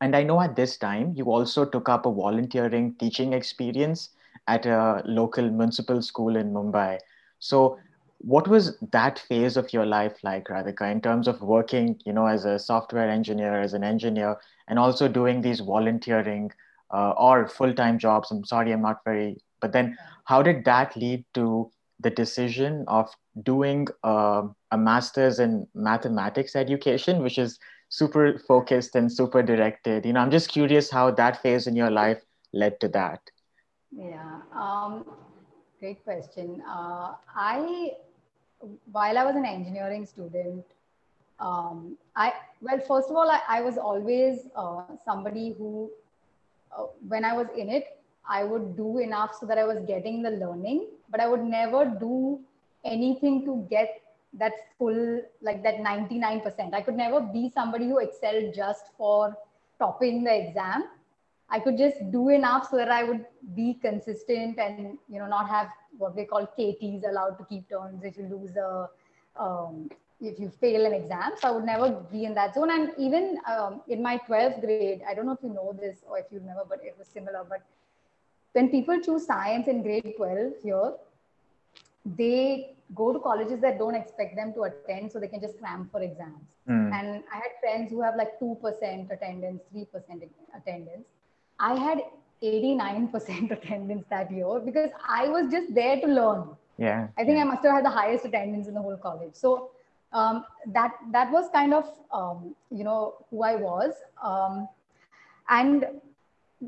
[0.00, 4.14] and i know at this time you also took up a volunteering teaching experience
[4.46, 6.98] at a local municipal school in mumbai.
[7.38, 7.78] So
[8.22, 12.26] what was that phase of your life like radhika in terms of working you know
[12.26, 14.36] as a software engineer as an engineer
[14.68, 16.50] and also doing these volunteering
[16.92, 18.30] uh, or full-time jobs?
[18.30, 23.10] I'm sorry i'm not very but then how did that lead to the decision of
[23.42, 30.04] doing uh, a master's in mathematics education which is super focused and super directed?
[30.04, 32.20] You know i'm just curious how that phase in your life
[32.52, 33.20] led to that.
[33.90, 35.06] Yeah um,
[35.78, 36.62] great question.
[36.68, 37.92] Uh, i
[38.92, 40.64] while I was an engineering student,
[41.38, 45.90] um, I well, first of all, I, I was always uh, somebody who,
[46.76, 50.22] uh, when I was in it, I would do enough so that I was getting
[50.22, 52.40] the learning, but I would never do
[52.84, 54.02] anything to get
[54.34, 59.36] that full like that 99% i could never be somebody who excelled just for
[59.78, 60.84] topping the exam
[61.50, 65.48] i could just do enough so that i would be consistent and you know not
[65.48, 68.88] have what they call kts allowed to keep terms if you lose a
[69.36, 72.90] um, if you fail an exam so i would never be in that zone and
[72.98, 76.26] even um, in my 12th grade i don't know if you know this or if
[76.30, 77.62] you remember but it was similar but
[78.52, 80.92] when people choose science in grade 12 here
[82.04, 85.88] they go to colleges that don't expect them to attend so they can just cram
[85.90, 86.48] for exams.
[86.68, 86.92] Mm.
[86.92, 89.86] And I had friends who have like 2% attendance, 3%
[90.56, 91.06] attendance.
[91.60, 92.00] I had
[92.42, 96.48] 89% attendance that year because I was just there to learn.
[96.78, 97.08] Yeah.
[97.18, 97.38] I think.
[97.38, 99.34] I must have had the highest attendance in the whole college.
[99.34, 99.70] So
[100.12, 103.92] um, that that was kind of um, you know who I was.
[104.22, 104.66] Um,
[105.50, 105.86] and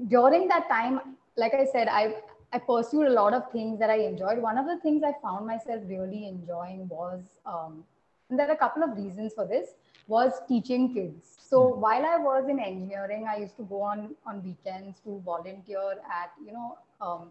[0.09, 1.00] during that time,
[1.37, 2.16] like I said, I
[2.52, 4.38] I pursued a lot of things that I enjoyed.
[4.38, 7.83] One of the things I found myself really enjoying was, um,
[8.28, 9.70] and there are a couple of reasons for this,
[10.09, 11.37] was teaching kids.
[11.38, 11.81] So hmm.
[11.81, 16.33] while I was in engineering, I used to go on on weekends to volunteer at,
[16.45, 17.31] you know, um,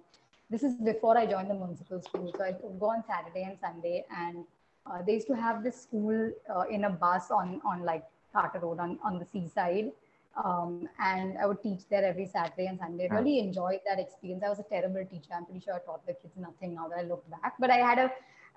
[0.50, 2.34] this is before I joined the municipal school.
[2.38, 4.46] So I would go on Saturday and Sunday, and
[4.86, 8.04] uh, they used to have this school uh, in a bus on on like
[8.34, 9.92] Carter Road on on the seaside
[10.36, 13.08] um, and I would teach there every Saturday and Sunday.
[13.12, 14.44] Really enjoyed that experience.
[14.46, 15.32] I was a terrible teacher.
[15.36, 17.78] I'm pretty sure I taught the kids nothing now that I look back, but I
[17.78, 18.12] had a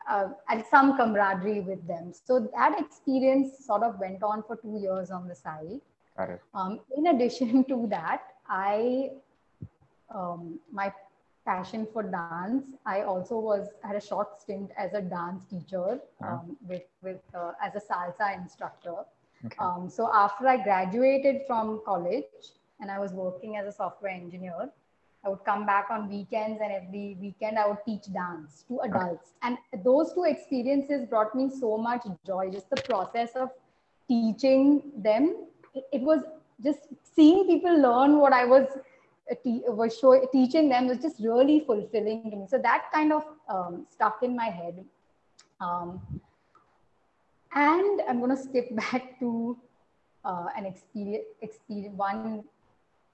[0.08, 2.12] uh, had some camaraderie with them.
[2.12, 5.80] So that experience sort of went on for two years on the side.
[6.16, 6.40] Got it.
[6.54, 9.10] Um, in addition to that, I
[10.14, 10.92] um, my
[11.44, 12.64] passion for dance.
[12.86, 17.52] I also was had a short stint as a dance teacher um, with with uh,
[17.62, 19.04] as a salsa instructor.
[19.44, 19.56] Okay.
[19.58, 22.24] Um, so after I graduated from college
[22.80, 24.70] and I was working as a software engineer,
[25.24, 29.32] I would come back on weekends and every weekend I would teach dance to adults.
[29.42, 32.50] And those two experiences brought me so much joy.
[32.50, 33.48] Just the process of
[34.06, 35.46] teaching them,
[35.92, 36.22] it, was
[36.62, 38.66] just seeing people learn what I was
[39.30, 42.46] uh, was show, teaching them was just really fulfilling to me.
[42.46, 44.84] So that kind of um, stuck in my head.
[45.60, 46.02] Um,
[47.54, 49.56] and I'm going to skip back to
[50.24, 52.44] uh, an experience, experience, one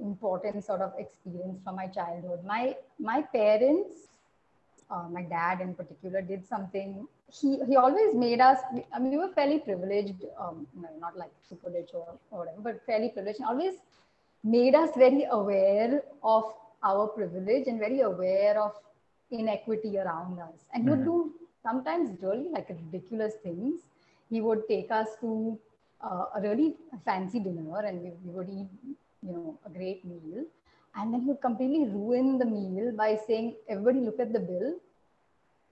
[0.00, 2.44] important sort of experience from my childhood.
[2.44, 4.08] My, my parents,
[4.90, 7.06] uh, my dad in particular, did something.
[7.32, 8.58] He, he always made us,
[8.92, 12.60] I mean, we were fairly privileged, um, no, not like super rich or, or whatever,
[12.60, 13.74] but fairly privileged, always
[14.42, 16.44] made us very aware of
[16.82, 18.72] our privilege and very aware of
[19.30, 20.64] inequity around us.
[20.72, 21.28] And he would mm-hmm.
[21.28, 21.32] do
[21.62, 23.80] sometimes really like ridiculous things
[24.30, 25.58] he would take us to
[26.02, 28.68] uh, a really fancy dinner and we, we would eat,
[29.22, 30.44] you know, a great meal.
[30.96, 34.74] And then he would completely ruin the meal by saying, everybody look at the bill.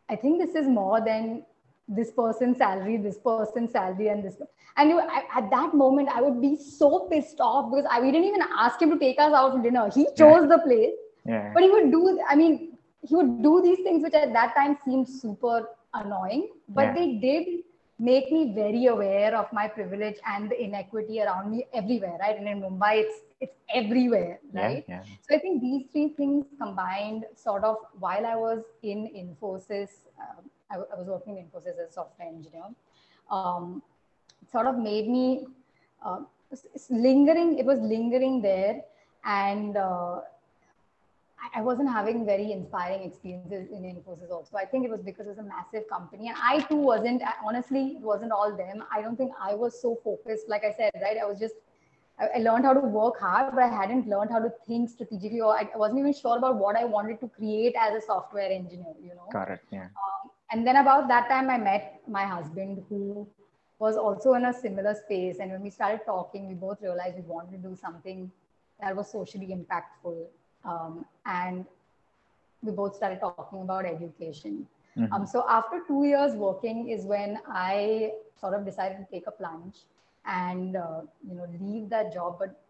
[0.09, 1.45] I think this is more than
[1.89, 4.37] this person's salary, this person's salary, and this.
[4.77, 8.13] And you, I, at that moment, I would be so pissed off because I, we
[8.13, 9.91] didn't even ask him to take us out for dinner.
[9.93, 10.47] He chose yeah.
[10.47, 10.95] the place.
[11.27, 11.51] Yeah.
[11.53, 14.79] But he would do, I mean, he would do these things which at that time
[14.85, 16.95] seemed super annoying, but yeah.
[16.95, 17.65] they did
[17.99, 22.39] make me very aware of my privilege and the inequity around me everywhere, right?
[22.39, 24.85] And in Mumbai, it's it's everywhere, right?
[24.89, 25.17] Yeah, yeah.
[25.29, 30.51] So I think these three things combined, sort of, while I was in Infosys, um,
[30.71, 32.65] I, I, was working in Infosys as a software engineer,
[33.31, 33.83] um,
[34.51, 35.47] sort of made me
[36.05, 36.21] uh,
[36.91, 37.59] lingering.
[37.59, 38.83] It was lingering there,
[39.25, 40.21] and uh,
[41.55, 44.57] I wasn't having very inspiring experiences in Infosys also.
[44.57, 46.29] I think it was because it was a massive company.
[46.29, 48.83] And I too wasn't, honestly, it wasn't all them.
[48.93, 50.49] I don't think I was so focused.
[50.49, 51.17] Like I said, right?
[51.21, 51.55] I was just,
[52.21, 55.57] I learned how to work hard, but I hadn't learned how to think strategically, or
[55.57, 59.11] I wasn't even sure about what I wanted to create as a software engineer, you
[59.11, 59.29] know?
[59.31, 59.65] Correct.
[59.71, 59.85] Yeah.
[59.85, 63.27] Um, and then about that time, I met my husband who
[63.79, 65.37] was also in a similar space.
[65.39, 68.31] And when we started talking, we both realized we wanted to do something
[68.81, 70.27] that was socially impactful
[70.65, 71.65] um, and
[72.63, 74.67] we both started talking about education.
[74.97, 75.13] Mm-hmm.
[75.13, 79.31] Um, so after two years working is when I sort of decided to take a
[79.31, 79.77] plunge
[80.29, 82.37] and uh, you know leave that job.
[82.39, 82.61] But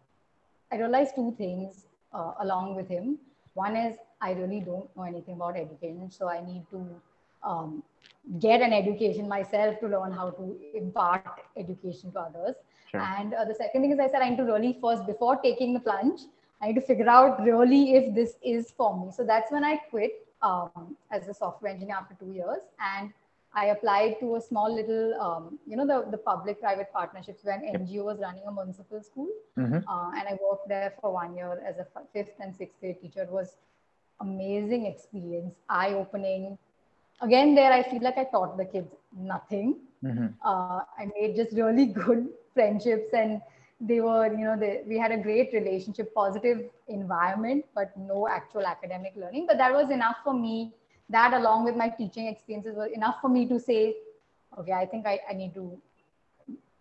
[0.71, 3.19] I realized two things uh, along with him.
[3.53, 6.85] One is I really don't know anything about education, so I need to
[7.43, 7.83] um,
[8.39, 11.25] get an education myself to learn how to impart
[11.57, 12.55] education to others.
[12.91, 13.01] Sure.
[13.01, 15.73] And uh, the second thing is I said I need to really first before taking
[15.73, 16.21] the plunge,
[16.61, 19.11] I need to figure out really if this is for me.
[19.11, 22.59] So that's when I quit um, as a software engineer after two years.
[22.79, 23.11] And
[23.53, 27.61] I applied to a small little, um, you know, the, the public private partnerships when
[27.61, 29.29] NGO was running a municipal school.
[29.57, 29.89] Mm-hmm.
[29.89, 33.23] Uh, and I worked there for one year as a fifth and sixth grade teacher.
[33.23, 33.57] It was
[34.21, 36.57] amazing experience, eye opening.
[37.21, 39.77] Again, there I feel like I taught the kids nothing.
[40.03, 40.27] Mm-hmm.
[40.45, 43.41] Uh, I made just really good friendships and
[43.81, 48.65] they were, you know, they, we had a great relationship, positive environment, but no actual
[48.65, 49.45] academic learning.
[49.47, 50.73] But that was enough for me.
[51.09, 53.95] That, along with my teaching experiences, was enough for me to say,
[54.57, 55.79] okay, I think I, I need to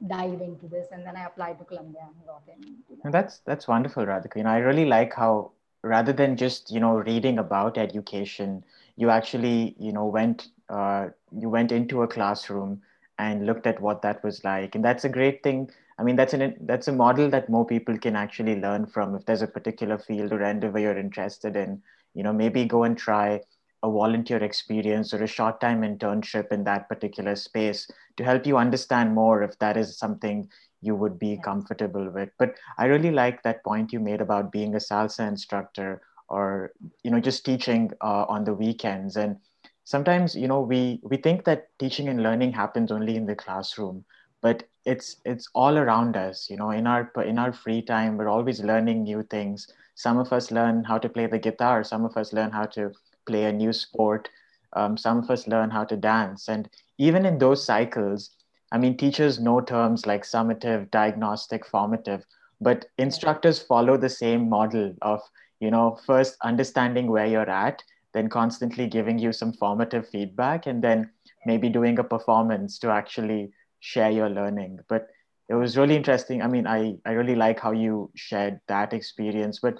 [0.06, 0.88] dive into this.
[0.92, 3.10] And then I applied to Columbia and got in.
[3.10, 4.36] That's that's wonderful, Radhika.
[4.36, 8.64] You know, I really like how rather than just you know reading about education,
[8.96, 12.82] you actually you know went uh, you went into a classroom
[13.18, 16.32] and looked at what that was like, and that's a great thing I mean, that's
[16.32, 19.16] an that's a model that more people can actually learn from.
[19.16, 21.82] If there's a particular field or endeavor you're interested in,
[22.14, 23.40] you know, maybe go and try
[23.82, 28.56] a volunteer experience or a short time internship in that particular space to help you
[28.56, 30.48] understand more if that is something
[30.80, 31.40] you would be yeah.
[31.42, 32.30] comfortable with.
[32.38, 37.10] But I really like that point you made about being a salsa instructor or you
[37.10, 39.36] know just teaching uh, on the weekends and
[39.84, 44.04] sometimes you know we we think that teaching and learning happens only in the classroom
[44.42, 48.28] but it's it's all around us you know in our in our free time we're
[48.28, 52.16] always learning new things some of us learn how to play the guitar some of
[52.16, 52.92] us learn how to
[53.28, 54.28] play a new sport
[54.74, 58.30] um, some of us learn how to dance and even in those cycles
[58.72, 62.24] i mean teachers know terms like summative diagnostic formative
[62.60, 65.20] but instructors follow the same model of
[65.60, 67.82] you know first understanding where you're at
[68.14, 71.10] then constantly giving you some formative feedback and then
[71.46, 74.80] maybe doing a performance to actually share your learning.
[74.88, 75.08] But
[75.48, 76.42] it was really interesting.
[76.42, 79.60] I mean, I, I really like how you shared that experience.
[79.60, 79.78] But,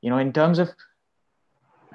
[0.00, 0.70] you know, in terms of,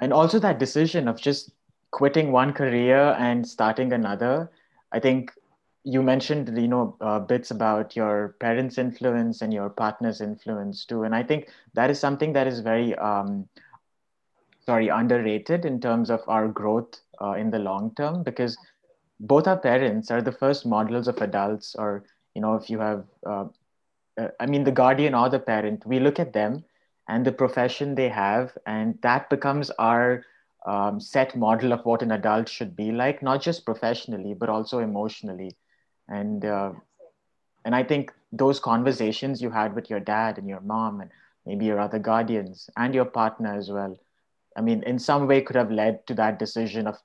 [0.00, 1.50] and also that decision of just
[1.90, 4.50] quitting one career and starting another,
[4.92, 5.32] I think
[5.84, 11.02] you mentioned, you know, uh, bits about your parents' influence and your partner's influence too.
[11.04, 13.48] And I think that is something that is very, um,
[14.66, 18.56] sorry, underrated in terms of our growth uh, in the long term because
[19.20, 22.04] both our parents are the first models of adults or
[22.34, 23.44] you know if you have uh,
[24.20, 26.64] uh, i mean the guardian or the parent we look at them
[27.08, 30.24] and the profession they have and that becomes our
[30.66, 34.78] um, set model of what an adult should be like not just professionally but also
[34.78, 35.56] emotionally
[36.08, 36.72] and uh,
[37.64, 41.10] and i think those conversations you had with your dad and your mom and
[41.46, 43.98] maybe your other guardians and your partner as well
[44.56, 46.96] i mean in some way could have led to that decision of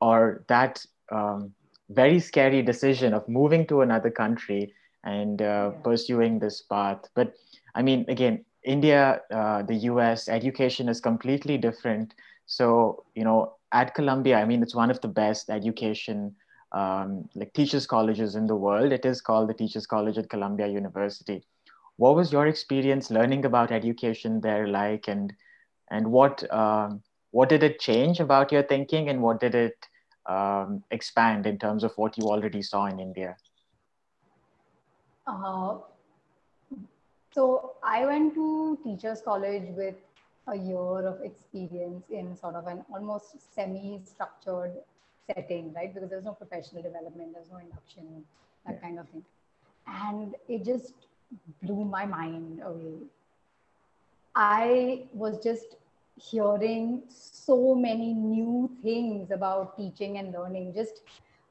[0.00, 1.52] or that um,
[1.90, 4.72] very scary decision of moving to another country
[5.04, 5.70] and uh, yeah.
[5.82, 7.08] pursuing this path.
[7.14, 7.34] But
[7.74, 12.14] I mean, again, India, uh, the US, education is completely different.
[12.46, 16.34] So, you know, at Columbia, I mean, it's one of the best education,
[16.72, 18.92] um, like teachers' colleges in the world.
[18.92, 21.42] It is called the Teachers College at Columbia University.
[21.96, 25.32] What was your experience learning about education there like, and
[25.90, 29.76] and what um, what did it change about your thinking, and what did it
[30.26, 33.36] um, expand in terms of what you already saw in India?
[35.26, 35.78] Uh,
[37.34, 39.96] so I went to Teachers College with
[40.46, 44.72] a year of experience in sort of an almost semi-structured
[45.26, 45.92] setting, right?
[45.92, 48.24] Because there's no professional development, there's no induction,
[48.66, 48.80] that yeah.
[48.80, 49.24] kind of thing.
[49.86, 50.94] And it just
[51.62, 52.98] blew my mind away.
[54.36, 55.76] I was just
[56.16, 60.72] hearing so many new things about teaching and learning.
[60.72, 61.02] Just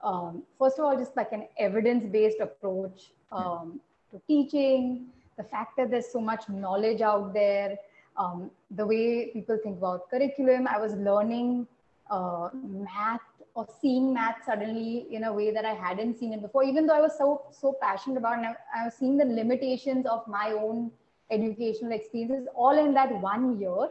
[0.02, 3.80] um, first of all, just like an evidence-based approach um,
[4.12, 7.78] to teaching, the fact that there's so much knowledge out there,
[8.18, 10.68] um, the way people think about curriculum.
[10.68, 11.68] I was learning
[12.10, 13.22] uh, math
[13.56, 16.96] or seeing math suddenly in a way that I hadn't seen it before, even though
[16.96, 18.56] I was so so passionate about it.
[18.76, 20.92] I was seeing the limitations of my own
[21.32, 23.90] educational experiences all in that one year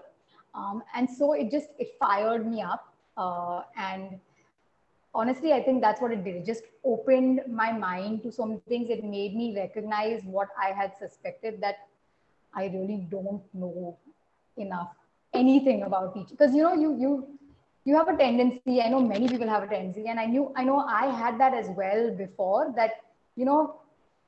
[0.54, 2.88] um, and so it just, it fired me up.
[3.16, 4.18] Uh, and
[5.14, 6.36] honestly, I think that's what it did.
[6.36, 8.90] It just opened my mind to some things.
[8.90, 11.76] It made me recognize what I had suspected that
[12.54, 13.98] I really don't know
[14.56, 14.90] enough
[15.34, 16.36] anything about teaching.
[16.38, 17.38] Because you know, you you
[17.84, 18.80] you have a tendency.
[18.80, 21.54] I know many people have a tendency, and I knew I know I had that
[21.54, 22.72] as well before.
[22.76, 23.00] That
[23.36, 23.80] you know,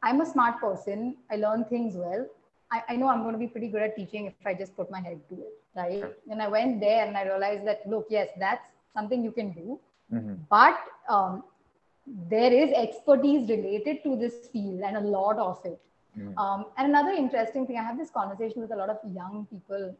[0.02, 1.16] I'm a smart person.
[1.30, 2.26] I learn things well.
[2.70, 4.90] I, I know I'm going to be pretty good at teaching if I just put
[4.90, 6.04] my head to it, right?
[6.30, 9.78] And I went there and I realized that, look, yes, that's something you can do.
[10.14, 10.34] Mm-hmm.
[10.50, 11.44] But um,
[12.30, 15.80] there is expertise related to this field and a lot of it.
[16.18, 16.38] Mm-hmm.
[16.38, 19.94] Um, and another interesting thing, I have this conversation with a lot of young people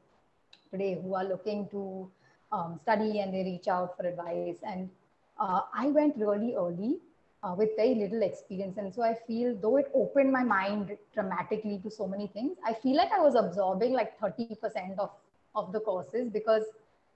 [0.70, 2.10] today who are looking to
[2.52, 4.58] um, study and they reach out for advice.
[4.66, 4.90] And
[5.38, 6.98] uh, I went really early
[7.42, 8.78] uh, with very little experience.
[8.78, 12.74] And so I feel, though it opened my mind dramatically to so many things, I
[12.74, 15.10] feel like I was absorbing like 30% of,
[15.54, 16.64] of the courses because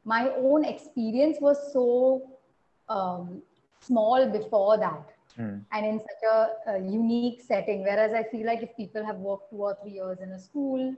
[0.05, 2.23] my own experience was so
[2.89, 3.43] um,
[3.81, 5.07] small before that.
[5.39, 5.61] mm.
[5.73, 7.83] and in such a, a, unique setting.
[7.83, 10.95] Whereas I feel like if people have worked two or three years in a school,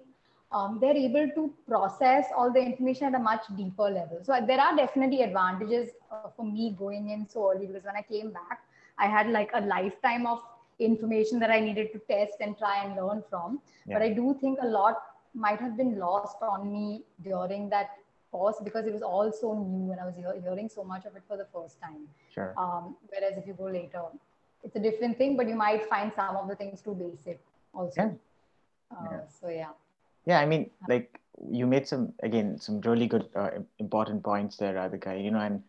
[0.53, 4.19] um, they're able to process all the information at a much deeper level.
[4.23, 8.03] So there are definitely advantages uh, for me going in so early because when I
[8.03, 8.63] came back,
[8.99, 10.41] I had like a lifetime of
[10.81, 13.61] information that I needed to test and try and learn from.
[13.87, 13.99] Yeah.
[13.99, 14.97] But I do think a lot
[15.35, 17.91] might have been lost on me during that
[18.31, 21.23] course because it was all so new and I was hearing so much of it
[21.29, 22.09] for the first time.
[22.33, 22.55] Sure.
[22.57, 24.03] Um, whereas if you go later,
[24.63, 27.41] it's a different thing, but you might find some of the things too basic
[27.73, 27.95] also.
[27.97, 28.11] Yeah.
[28.91, 29.21] Uh, yeah.
[29.41, 29.71] So yeah.
[30.27, 31.19] Yeah, I mean, like
[31.51, 35.23] you made some again some really good uh, important points there, Radhika.
[35.23, 35.63] You know, and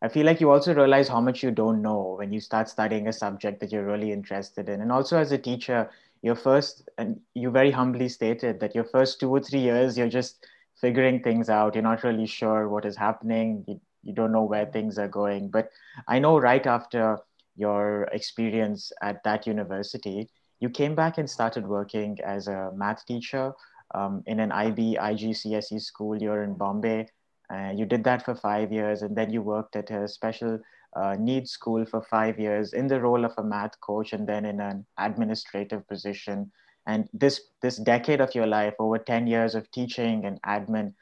[0.00, 3.08] I feel like you also realize how much you don't know when you start studying
[3.08, 5.90] a subject that you're really interested in, and also as a teacher,
[6.22, 10.08] your first and you very humbly stated that your first two or three years you're
[10.08, 10.46] just
[10.82, 11.74] figuring things out.
[11.74, 13.64] You're not really sure what is happening.
[13.66, 15.48] You, you don't know where things are going.
[15.48, 15.70] But
[16.08, 17.18] I know right after
[17.56, 20.28] your experience at that university,
[20.60, 23.52] you came back and started working as a math teacher
[23.94, 27.06] um, in an IB IGCSE school You're in Bombay.
[27.52, 30.58] Uh, you did that for five years, and then you worked at a special
[30.96, 34.44] uh, needs school for five years in the role of a math coach, and then
[34.44, 36.50] in an administrative position
[36.86, 40.92] and this this decade of your life over 10 years of teaching and admin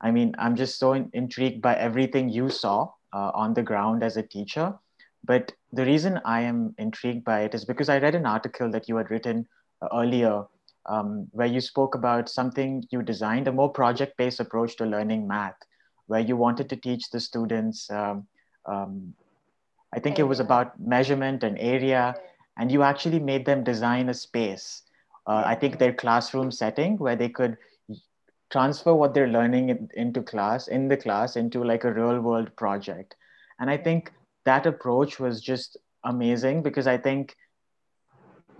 [0.00, 4.02] i mean i'm just so in, intrigued by everything you saw uh, on the ground
[4.02, 4.74] as a teacher.
[5.26, 8.88] But the reason i am intrigued by it is because i read an article that
[8.88, 9.46] you had written
[9.82, 10.44] uh, earlier
[10.86, 15.56] um, where you spoke about something you designed a more project-based approach to learning math
[16.06, 18.26] where you wanted to teach the students um,
[18.66, 19.14] um,
[19.94, 22.14] i think it was about measurement and area
[22.58, 24.82] and you actually made them design a space
[25.26, 27.56] uh, I think their classroom setting where they could
[28.50, 32.54] transfer what they're learning in, into class in the class into like a real world
[32.56, 33.16] project.
[33.58, 34.12] And I think
[34.44, 37.34] that approach was just amazing because I think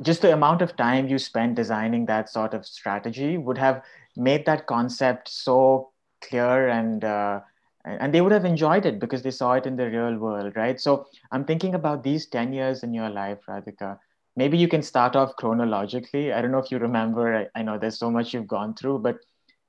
[0.02, 3.82] just the amount of time you spent designing that sort of strategy would have
[4.16, 5.90] made that concept so
[6.22, 7.40] clear and uh,
[7.84, 10.80] and they would have enjoyed it because they saw it in the real world right?
[10.80, 13.98] So i'm thinking about these 10 years in your life radhika
[14.36, 16.32] maybe you can start off chronologically.
[16.32, 17.34] I don't know if you remember.
[17.36, 19.16] I, I, know there's so much you've gone through, but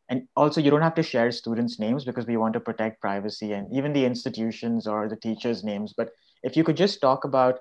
[0.10, 3.54] and also you don't have to share students' names because we want to protect privacy
[3.54, 5.94] and even the institutions or the teachers' names.
[5.96, 6.12] But
[6.44, 7.60] if you could just talk about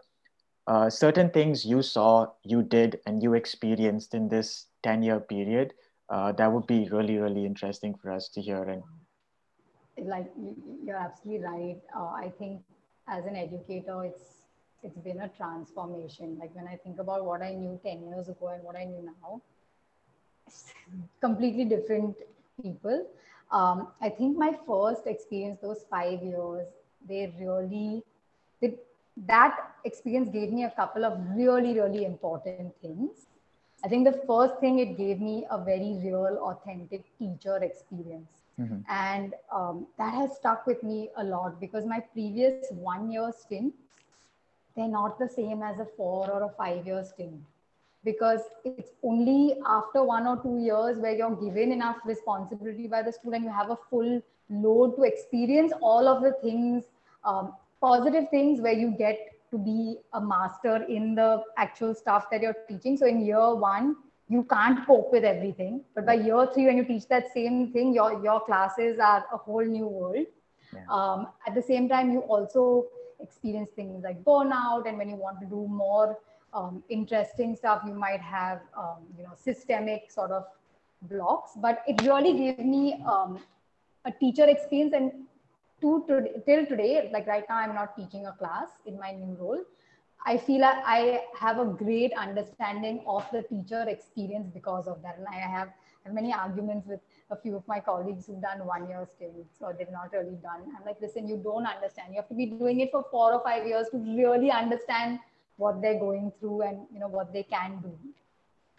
[0.67, 5.73] uh, certain things you saw, you did, and you experienced in this 10 year period,
[6.11, 8.63] uh, that would be really, really interesting for us to hear.
[8.63, 8.83] And
[10.07, 10.31] like
[10.83, 11.81] you're absolutely right.
[11.97, 12.63] Uh, I think
[13.09, 14.34] as an educator, it's
[14.85, 16.37] it's been a transformation.
[16.39, 19.03] Like when I think about what I knew 10 years ago and what I knew
[19.22, 19.41] now,
[21.20, 22.16] completely different
[22.62, 23.07] people.
[23.51, 26.66] Um, I think my first experience, those five years,
[27.09, 28.03] they really,
[28.61, 28.74] they,
[29.26, 33.26] that experience gave me a couple of really, really important things.
[33.85, 38.30] I think the first thing it gave me a very real, authentic teacher experience.
[38.59, 38.80] Mm-hmm.
[38.89, 43.74] And um, that has stuck with me a lot because my previous one year stint
[44.77, 47.41] they're not the same as a four or a five year stint.
[48.05, 53.12] Because it's only after one or two years where you're given enough responsibility by the
[53.12, 54.20] school and you have a full
[54.51, 56.85] load to experience all of the things
[57.25, 59.18] um, positive things where you get
[59.51, 62.97] to be a master in the actual stuff that you're teaching.
[62.97, 63.97] So in year one
[64.29, 67.93] you can't cope with everything but by year three when you teach that same thing
[67.95, 70.27] your your classes are a whole new world.
[70.75, 70.81] Yeah.
[70.91, 72.87] um, at the same time you also
[73.27, 76.18] experience things like burnout and when you want to do more
[76.53, 80.45] um, interesting stuff you might have um, you know systemic sort of
[81.03, 81.53] blocks.
[81.57, 83.39] But it really gave me um,
[84.05, 84.95] a teacher experience.
[84.95, 85.12] And
[85.81, 89.37] to, to, till today like right now i'm not teaching a class in my new
[89.39, 89.61] role.
[90.25, 95.18] I feel like i have a great understanding of the teacher experience because of that.
[95.18, 95.68] And i have,
[96.05, 97.01] have many arguments with
[97.35, 100.62] a few of my colleagues who've done one year stints or they've not really done.
[100.76, 102.09] I'm like, listen, you don't understand.
[102.11, 105.18] You have to be doing it for four or five years to really understand
[105.57, 107.93] what they're going through and you know what they can do.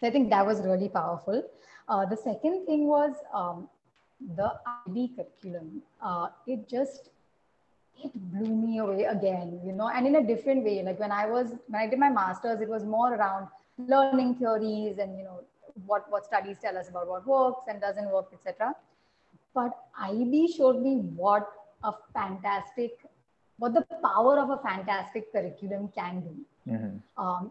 [0.00, 1.42] So I think that was really powerful.
[1.88, 3.68] Uh, the second thing was um,
[4.36, 4.52] the
[4.86, 5.82] IB curriculum.
[6.02, 7.10] Uh, it just
[8.02, 10.82] it blew me away again, you know, and in a different way.
[10.82, 13.48] Like when I was when I did my masters, it was more around
[13.78, 15.40] learning theories and you know
[15.84, 18.74] what, what studies tell us about what works and doesn't work, etc.
[19.54, 21.48] But IB showed me what
[21.84, 22.98] a fantastic,
[23.58, 26.72] what the power of a fantastic curriculum can do.
[26.72, 27.22] Mm-hmm.
[27.22, 27.50] Um,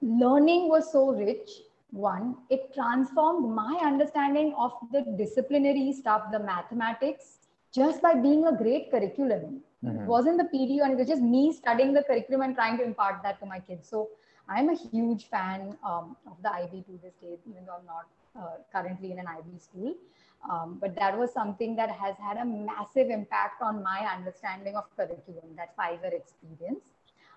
[0.00, 1.50] learning was so rich.
[1.90, 7.38] One, it transformed my understanding of the disciplinary stuff, the mathematics,
[7.72, 9.60] just by being a great curriculum.
[9.84, 10.00] Mm-hmm.
[10.00, 12.84] It wasn't the PDU, and it was just me studying the curriculum and trying to
[12.84, 13.88] impart that to my kids.
[13.88, 14.08] So
[14.48, 18.06] I'm a huge fan um, of the IB to this day, even though I'm not
[18.38, 19.94] uh, currently in an IB school.
[20.48, 24.84] Um, but that was something that has had a massive impact on my understanding of
[24.96, 26.84] curriculum, that five year experience.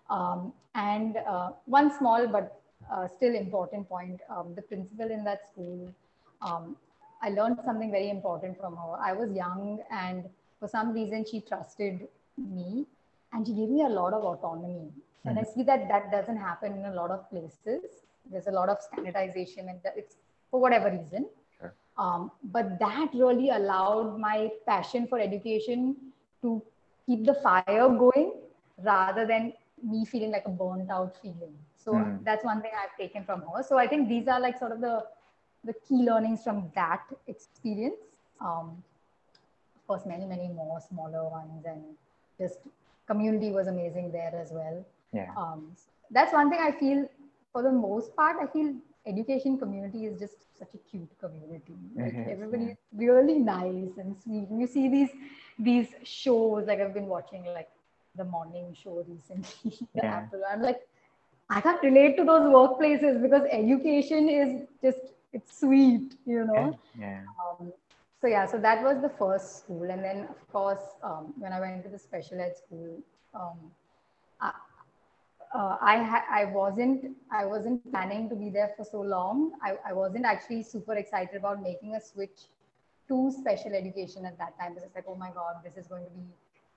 [0.09, 5.41] Um, and uh, one small but uh, still important point um, the principal in that
[5.51, 5.93] school,
[6.41, 6.75] um,
[7.21, 8.95] I learned something very important from her.
[9.01, 10.25] I was young, and
[10.59, 12.07] for some reason, she trusted
[12.37, 12.85] me
[13.33, 14.91] and she gave me a lot of autonomy.
[15.25, 17.83] And I see that that doesn't happen in a lot of places.
[18.31, 20.15] There's a lot of standardization, and it's
[20.49, 21.27] for whatever reason.
[21.59, 21.73] Sure.
[21.97, 25.95] Um, but that really allowed my passion for education
[26.41, 26.61] to
[27.05, 28.33] keep the fire going
[28.83, 29.53] rather than
[29.83, 31.55] me feeling like a burnt out feeling.
[31.75, 32.23] So mm.
[32.23, 33.63] that's one thing I've taken from her.
[33.63, 35.05] So I think these are like sort of the
[35.65, 37.95] the key learnings from that experience.
[38.39, 38.81] Um,
[39.75, 41.83] of course, many many more smaller ones, and
[42.37, 42.59] just
[43.07, 44.85] community was amazing there as well.
[45.13, 45.31] Yeah.
[45.35, 45.71] Um,
[46.11, 47.09] that's one thing I feel
[47.51, 48.73] for the most part, I feel
[49.05, 51.75] education community is just such a cute community.
[51.95, 52.29] Like mm-hmm.
[52.29, 54.49] everybody is really nice and sweet.
[54.49, 55.09] and You see these
[55.57, 57.69] these shows like I've been watching like
[58.15, 59.87] the morning show recently.
[59.93, 60.25] yeah.
[60.51, 60.87] I'm like,
[61.49, 64.99] I can't relate to those workplaces because education is just
[65.33, 66.77] it's sweet, you know.
[66.99, 67.21] Yeah.
[67.41, 67.71] Um,
[68.21, 71.59] so yeah, so that was the first school, and then of course um, when I
[71.59, 73.01] went to the special ed school,
[73.33, 73.57] um,
[74.41, 74.51] I,
[75.53, 79.53] uh, I, ha- I wasn't I wasn't planning to be there for so long.
[79.63, 82.47] I, I wasn't actually super excited about making a switch
[83.07, 86.03] to special education at that time because it's like, oh my god, this is going
[86.03, 86.23] to be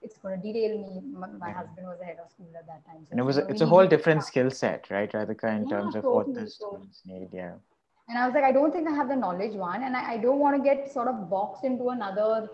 [0.02, 1.00] it's going to derail me.
[1.12, 1.54] My, my yeah.
[1.54, 3.04] husband was the head of school at that time.
[3.04, 5.76] So and it was a, it's a whole different skill set, right, Radhika, in yeah,
[5.76, 7.28] terms of totally, what the students need.
[7.32, 7.52] Yeah.
[8.08, 10.18] And I was like, I don't think I have the knowledge one, and I, I
[10.18, 12.50] don't want to get sort of boxed into another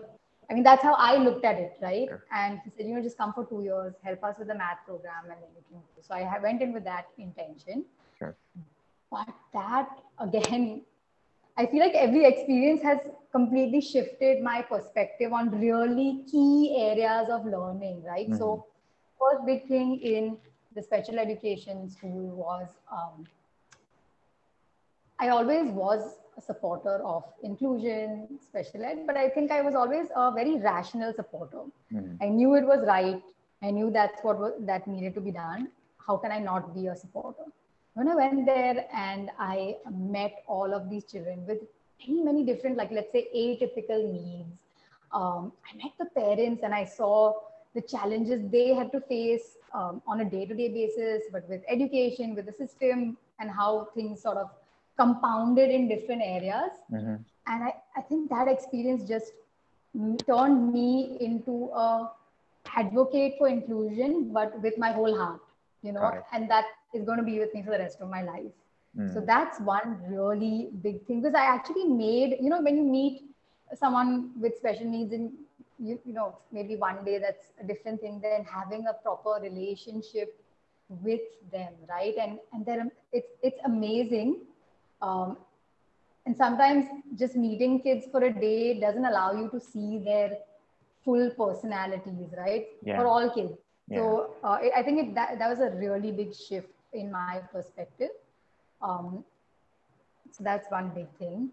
[0.49, 2.07] I mean, that's how I looked at it, right?
[2.07, 2.23] Sure.
[2.31, 4.79] And he said, you know, just come for two years, help us with the math
[4.85, 5.81] program, and then you can.
[6.01, 7.85] So I went in with that intention.
[8.17, 8.35] Sure.
[9.11, 9.89] But that
[10.19, 10.81] again,
[11.57, 12.99] I feel like every experience has
[13.31, 18.27] completely shifted my perspective on really key areas of learning, right?
[18.27, 18.37] Mm-hmm.
[18.37, 18.65] So,
[19.19, 20.37] first big thing in
[20.73, 23.25] the special education school was um,
[25.19, 30.07] I always was a supporter of inclusion, special ed, but I think I was always
[30.15, 31.63] a very rational supporter.
[31.93, 32.23] Mm-hmm.
[32.23, 33.21] I knew it was right.
[33.61, 35.69] I knew that's what was, that needed to be done.
[36.05, 37.45] How can I not be a supporter?
[37.95, 41.59] When I went there and I met all of these children with
[41.99, 44.49] many, many different, like let's say, atypical needs.
[45.11, 47.33] Um, I met the parents and I saw
[47.75, 52.45] the challenges they had to face um, on a day-to-day basis, but with education, with
[52.45, 54.49] the system, and how things sort of
[54.99, 56.71] compounded in different areas.
[56.91, 57.15] Mm-hmm.
[57.47, 59.31] And I, I think that experience just
[60.27, 62.11] turned me into a
[62.75, 65.41] advocate for inclusion, but with my whole heart,
[65.81, 68.21] you know, and that is going to be with me for the rest of my
[68.21, 68.51] life.
[68.97, 69.13] Mm.
[69.13, 73.23] So that's one really big thing because I actually made, you know, when you meet
[73.75, 75.31] someone with special needs and
[75.79, 80.35] you, you know, maybe one day that's a different thing than having a proper relationship
[80.89, 81.21] with
[81.51, 82.15] them, right?
[82.19, 84.41] And and then it's it's amazing
[85.01, 85.37] um,
[86.25, 86.85] and sometimes
[87.17, 90.37] just meeting kids for a day doesn't allow you to see their
[91.03, 92.67] full personalities, right?
[92.83, 92.97] Yeah.
[92.97, 93.53] For all kids.
[93.87, 93.97] Yeah.
[93.97, 98.09] So uh, I think it, that, that was a really big shift in my perspective.
[98.81, 99.23] Um,
[100.31, 101.49] so that's one big thing.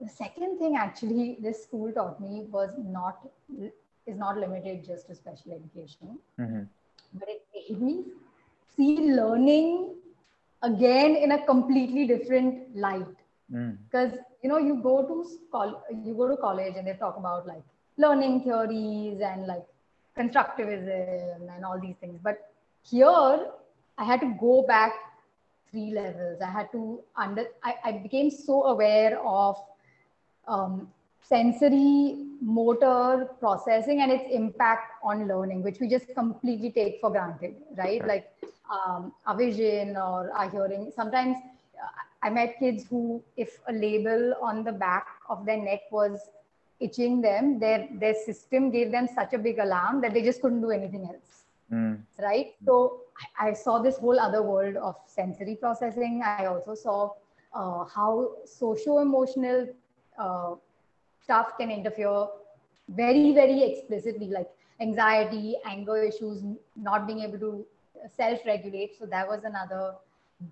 [0.00, 3.26] The second thing actually this school taught me was not
[4.06, 6.62] is not limited just to special education, mm-hmm.
[7.14, 8.04] but it made me
[8.76, 9.94] see learning
[10.66, 13.16] again in a completely different light.
[13.48, 14.18] Because mm.
[14.42, 17.62] you know you go to school you go to college and they talk about like
[17.96, 19.64] learning theories and like
[20.18, 22.18] constructivism and all these things.
[22.22, 22.52] But
[22.82, 23.46] here
[23.98, 24.92] i had to go back
[25.70, 26.40] three levels.
[26.40, 29.56] I had to under i, I became so aware of
[30.48, 30.88] um,
[31.22, 37.56] sensory motor processing and its impact on learning which we just completely take for granted
[37.76, 38.06] right.
[38.06, 38.30] Like
[38.70, 40.92] um, our vision or a hearing.
[40.94, 41.36] Sometimes
[41.76, 41.88] uh,
[42.22, 46.20] I met kids who, if a label on the back of their neck was
[46.80, 50.60] itching them, their, their system gave them such a big alarm that they just couldn't
[50.60, 51.44] do anything else.
[51.72, 52.00] Mm.
[52.20, 52.54] Right.
[52.64, 53.00] So
[53.38, 56.22] I, I, saw this whole other world of sensory processing.
[56.24, 57.10] I also saw
[57.52, 59.66] uh, how socio emotional
[60.16, 60.54] uh,
[61.24, 62.26] stuff can interfere
[62.88, 64.48] very, very explicitly, like
[64.80, 66.42] anxiety, anger issues,
[66.76, 67.66] not being able to
[68.16, 68.98] self-regulate.
[68.98, 69.94] So that was another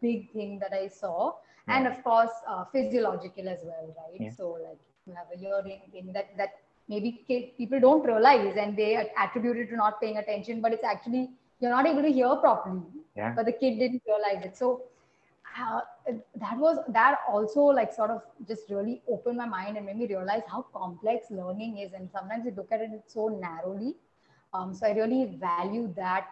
[0.01, 1.35] big thing that I saw.
[1.69, 1.77] Yeah.
[1.77, 4.21] And of course, uh, physiological as well, right?
[4.21, 4.31] Yeah.
[4.31, 7.25] So like you have a hearing thing that that maybe
[7.57, 11.31] people don't realize and they attribute it to not paying attention, but it's actually
[11.61, 12.83] you're not able to hear properly.
[13.17, 13.33] Yeah.
[13.35, 14.57] But the kid didn't realize it.
[14.57, 14.83] So
[15.59, 15.81] uh,
[16.37, 20.07] that was that also like sort of just really opened my mind and made me
[20.07, 21.93] realize how complex learning is.
[21.93, 23.95] And sometimes we look at it so narrowly.
[24.53, 26.27] Um, so I really value that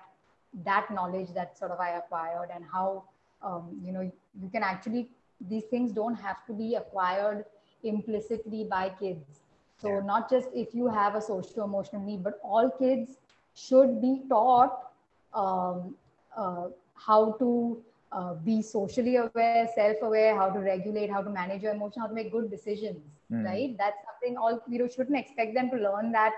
[0.65, 3.05] that knowledge that sort of I acquired and how
[3.43, 5.09] um, you know you can actually
[5.49, 7.45] these things don't have to be acquired
[7.83, 9.41] implicitly by kids
[9.83, 10.01] so yeah.
[10.05, 13.17] not just if you have a social emotional need, but all kids
[13.55, 14.93] should be taught
[15.35, 15.97] um,
[16.37, 17.83] uh, how to
[18.13, 22.15] uh, be socially aware, self-aware, how to regulate, how to manage your emotion, how to
[22.15, 23.01] make good decisions.
[23.33, 23.45] Mm.
[23.45, 23.77] Right?
[23.77, 26.33] That's something all you know shouldn't expect them to learn that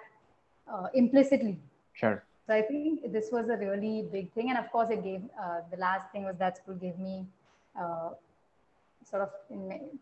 [0.73, 1.59] uh, implicitly.
[1.93, 2.25] Sure.
[2.47, 5.61] So I think this was a really big thing, and of course, it gave uh,
[5.71, 7.27] the last thing was that school gave me
[7.81, 8.11] uh,
[9.03, 9.99] sort of in,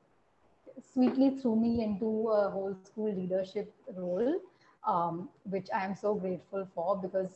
[0.92, 4.40] sweetly threw me into a whole school leadership role,
[4.86, 7.30] um, which I am so grateful for because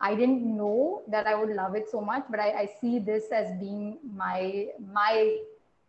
[0.00, 3.32] I didn't know that I would love it so much, but I, I see this
[3.32, 5.38] as being my my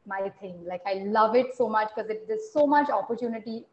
[0.05, 0.63] my thing.
[0.65, 3.65] Like I love it so much because there's so much opportunity,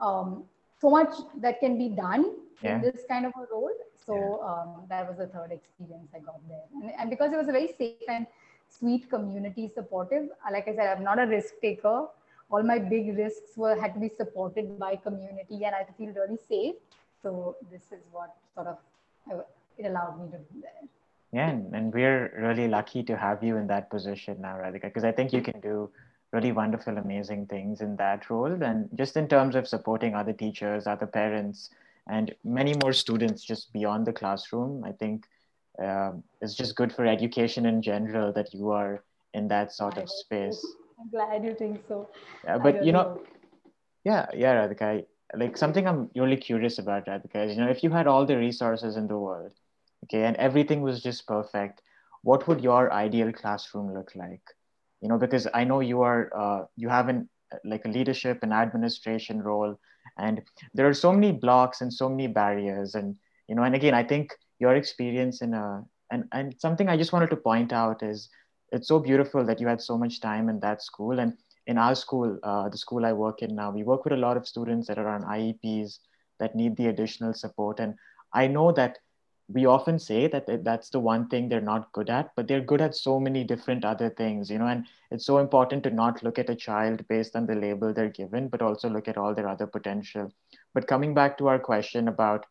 [0.00, 0.44] um,
[0.82, 1.14] so much
[1.46, 2.24] that can be done
[2.62, 2.74] yeah.
[2.74, 3.76] in this kind of a role.
[4.06, 4.50] So yeah.
[4.50, 7.56] um, that was the third experience I got there, and, and because it was a
[7.58, 8.26] very safe and
[8.78, 10.24] sweet community supportive.
[10.56, 12.08] Like I said, I'm not a risk taker
[12.52, 16.38] all my big risks were had to be supported by community and I feel really
[16.48, 16.74] safe.
[17.22, 18.76] So this is what sort of
[19.32, 19.42] uh,
[19.78, 20.88] it allowed me to do that.
[21.32, 25.04] Yeah, and, and we're really lucky to have you in that position now, Radhika, because
[25.04, 25.88] I think you can do
[26.32, 28.62] really wonderful, amazing things in that role.
[28.62, 31.70] And just in terms of supporting other teachers, other parents,
[32.08, 35.26] and many more students just beyond the classroom, I think
[35.82, 39.04] uh, it's just good for education in general that you are
[39.34, 40.64] in that sort of space.
[41.00, 42.08] I'm glad you think so.
[42.44, 43.22] Yeah, but you know, know,
[44.04, 45.04] yeah, yeah, Radhika.
[45.34, 48.36] Like something I'm really curious about, Radhika, is you know, if you had all the
[48.36, 49.52] resources in the world,
[50.04, 51.82] okay, and everything was just perfect,
[52.22, 54.42] what would your ideal classroom look like?
[55.02, 57.28] You know, because I know you are, uh, you have an
[57.64, 59.78] like a leadership and administration role,
[60.16, 60.42] and
[60.74, 63.16] there are so many blocks and so many barriers, and
[63.48, 67.12] you know, and again, I think your experience in a and and something I just
[67.12, 68.28] wanted to point out is
[68.72, 71.18] it's so beautiful that you had so much time in that school.
[71.20, 71.34] And
[71.66, 74.36] in our school, uh, the school I work in now, we work with a lot
[74.36, 75.98] of students that are on IEPs
[76.40, 77.80] that need the additional support.
[77.80, 77.94] And
[78.32, 78.98] I know that
[79.52, 82.80] we often say that that's the one thing they're not good at, but they're good
[82.80, 84.66] at so many different other things, you know.
[84.66, 88.08] And it's so important to not look at a child based on the label they're
[88.08, 90.32] given, but also look at all their other potential.
[90.74, 92.46] But coming back to our question about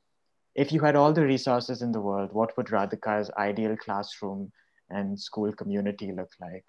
[0.56, 4.52] if you had all the resources in the world, what would Radhika's ideal classroom
[4.90, 6.66] and school community look like?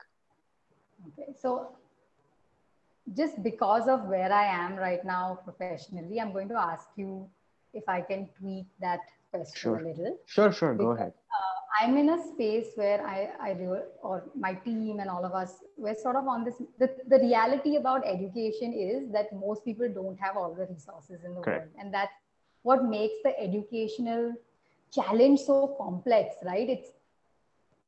[1.08, 1.76] Okay, so
[3.16, 7.28] just because of where I am right now professionally, I'm going to ask you
[7.74, 9.00] if I can tweak that
[9.32, 9.78] question sure.
[9.78, 10.18] a little.
[10.26, 11.12] Sure, sure, because, go ahead.
[11.40, 15.32] Uh, I'm in a space where I, I do, or my team and all of
[15.32, 16.54] us, we're sort of on this.
[16.78, 21.34] The, the reality about education is that most people don't have all the resources in
[21.34, 21.66] the Correct.
[21.66, 21.84] world.
[21.84, 22.12] And that's
[22.62, 24.34] what makes the educational
[24.92, 26.68] challenge so complex, right?
[26.68, 26.90] It's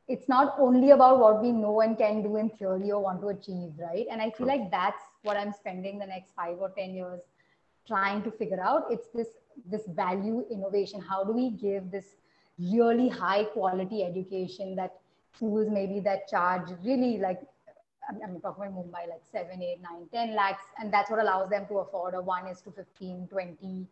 [0.07, 3.29] it's not only about what we know and can do in theory or want to
[3.29, 4.07] achieve, right?
[4.11, 7.21] And I feel like that's what I'm spending the next five or 10 years
[7.87, 8.85] trying to figure out.
[8.91, 9.29] It's this,
[9.71, 11.01] this value innovation.
[11.01, 12.17] How do we give this
[12.59, 14.95] really high quality education that
[15.35, 17.41] schools maybe that charge really like,
[18.09, 20.63] I'm, I'm talking about Mumbai, like seven, eight, nine, 10 lakhs.
[20.79, 23.87] And that's what allows them to afford a one is to 15, 20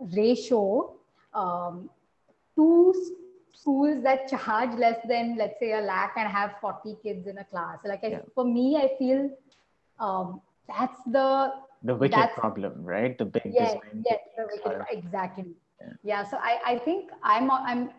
[0.00, 0.94] ratio
[1.34, 1.90] um,
[2.56, 2.94] to
[3.52, 7.44] schools that charge less than let's say a lakh and have 40 kids in a
[7.44, 8.18] class like I, yeah.
[8.34, 9.30] for me i feel
[9.98, 11.52] um, that's the
[11.82, 15.92] the wicked problem right the big yes, yes the wicked, exactly yeah.
[16.02, 16.24] yeah.
[16.24, 17.90] so I, I think i'm i'm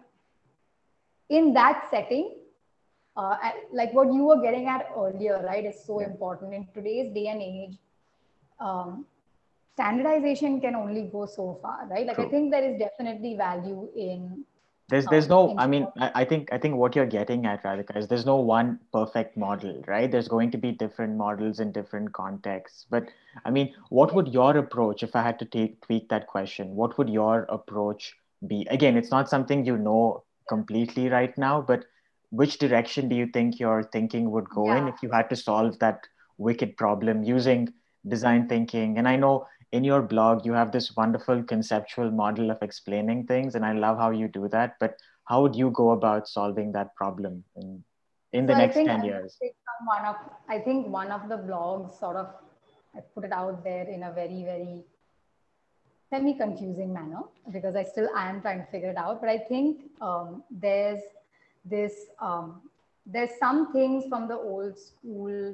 [1.29, 2.35] in that setting
[3.15, 3.37] uh,
[3.73, 6.07] like what you were getting at earlier right is so yeah.
[6.07, 7.77] important in today's day and age
[8.59, 9.05] um,
[9.73, 12.25] standardization can only go so far right like True.
[12.25, 14.43] i think there is definitely value in
[14.89, 17.63] there's oh, there's no i mean I, I think i think what you're getting at
[17.63, 20.11] radhika is there's no one perfect model right?
[20.11, 22.85] There's going to be different models in different contexts.
[22.89, 23.05] But
[23.45, 26.97] i mean what would your approach if i had to take tweak that question what
[26.97, 28.15] would your approach
[28.47, 28.67] be?
[28.69, 31.85] Again it's not something you know completely right now but
[32.31, 34.77] which direction do you think your thinking would go yeah.
[34.77, 37.73] in if you had to solve that wicked problem using
[38.07, 38.97] design thinking?
[38.97, 43.55] And i know in your blog you have this wonderful conceptual model of explaining things
[43.55, 44.95] and i love how you do that but
[45.25, 47.83] how would you go about solving that problem in,
[48.33, 49.37] in the so next 10 years
[49.85, 50.15] one of
[50.47, 52.27] i think one of the blogs sort of
[52.95, 54.83] i put it out there in a very very
[56.09, 59.21] semi confusing manner because I still am trying to figure it out.
[59.21, 61.01] But I think um, there's
[61.63, 62.61] this, um,
[63.05, 65.53] there's some things from the old school,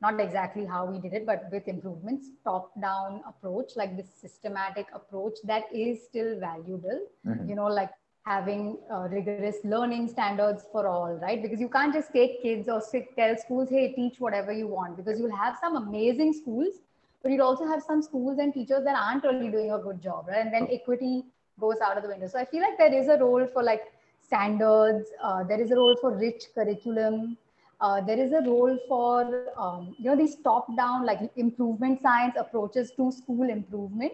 [0.00, 4.86] not exactly how we did it, but with improvements, top down approach, like this systematic
[4.94, 7.48] approach that is still valuable, mm-hmm.
[7.48, 7.90] you know, like
[8.24, 11.42] having uh, rigorous learning standards for all, right?
[11.42, 12.82] Because you can't just take kids or
[13.16, 16.80] tell schools, hey, teach whatever you want, because you'll have some amazing schools
[17.22, 20.26] but you'd also have some schools and teachers that aren't really doing a good job,
[20.28, 20.44] right?
[20.44, 21.24] And then equity
[21.58, 22.26] goes out of the window.
[22.26, 23.82] So I feel like there is a role for like
[24.22, 25.10] standards.
[25.22, 27.36] Uh, there is a role for rich curriculum.
[27.80, 32.92] Uh, there is a role for um, you know these top-down like improvement science approaches
[32.96, 34.12] to school improvement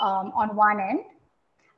[0.00, 1.00] um, on one end,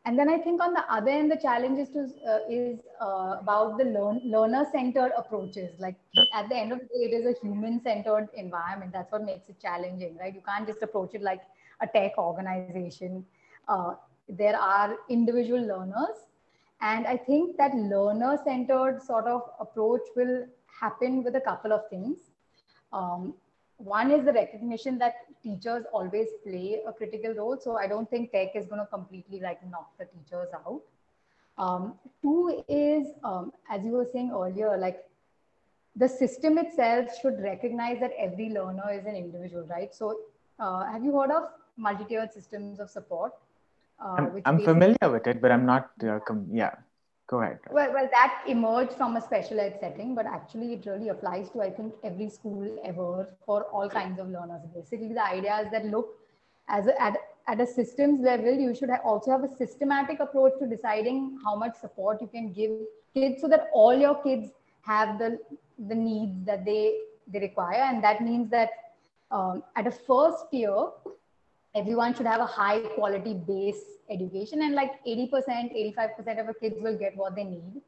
[0.06, 3.36] and then I think on the other end, the challenge is to uh, is uh,
[3.40, 5.78] about the learn, learner-centered approaches.
[5.78, 5.96] Like
[6.32, 8.92] at the end of the day, it is a human-centered environment.
[8.92, 10.34] That's what makes it challenging, right?
[10.34, 11.42] You can't just approach it like
[11.82, 13.24] a tech organization.
[13.68, 13.94] Uh,
[14.28, 16.26] there are individual learners,
[16.80, 20.46] and I think that learner-centered sort of approach will
[20.82, 22.18] happen with a couple of things.
[22.92, 23.34] Um,
[23.78, 27.56] one is the recognition that teachers always play a critical role.
[27.60, 30.82] So I don't think tech is going to completely like knock the teachers out.
[31.58, 35.04] Um, two is, um, as you were saying earlier, like
[35.96, 39.94] the system itself should recognize that every learner is an individual, right?
[39.94, 40.20] So
[40.58, 43.32] uh, have you heard of multi-tiered systems of support?
[44.02, 46.18] Uh, I'm, I'm familiar with it, but I'm not, uh,
[46.50, 46.74] yeah.
[47.28, 47.60] Go ahead.
[47.70, 51.62] Well, well, that emerged from a special ed setting, but actually it really applies to,
[51.62, 54.60] I think, every school ever for all kinds of learners.
[54.74, 56.08] Basically, the idea is that look,
[56.68, 57.16] as a, at,
[57.46, 61.74] at a systems level, you should also have a systematic approach to deciding how much
[61.76, 62.72] support you can give
[63.14, 64.50] kids so that all your kids
[64.82, 65.38] have the,
[65.88, 66.98] the needs that they,
[67.28, 67.82] they require.
[67.82, 68.70] And that means that
[69.30, 70.86] um, at a first tier,
[71.74, 75.30] everyone should have a high quality base education and like 80%
[75.96, 77.80] 85% of the kids will get what they need.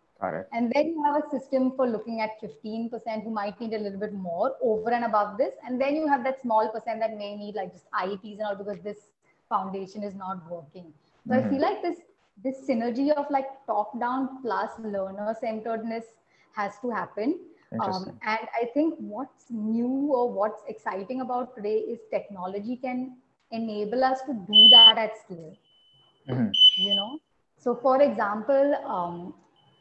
[0.52, 3.98] And then you have a system for looking at 15% who might need a little
[3.98, 5.52] bit more over and above this.
[5.66, 8.56] And then you have that small percent that may need like just IEPs and all
[8.56, 9.10] because this
[9.48, 10.92] foundation is not working.
[11.26, 11.46] So mm-hmm.
[11.46, 11.98] i feel like this
[12.42, 16.04] this synergy of like top down plus learner centeredness
[16.52, 17.38] has to happen.
[17.82, 23.16] Um, and i think what's new or what's exciting about today is technology can
[23.60, 25.54] enable us to do that at scale
[26.28, 26.50] mm-hmm.
[26.76, 27.18] you know
[27.58, 29.34] so for example um,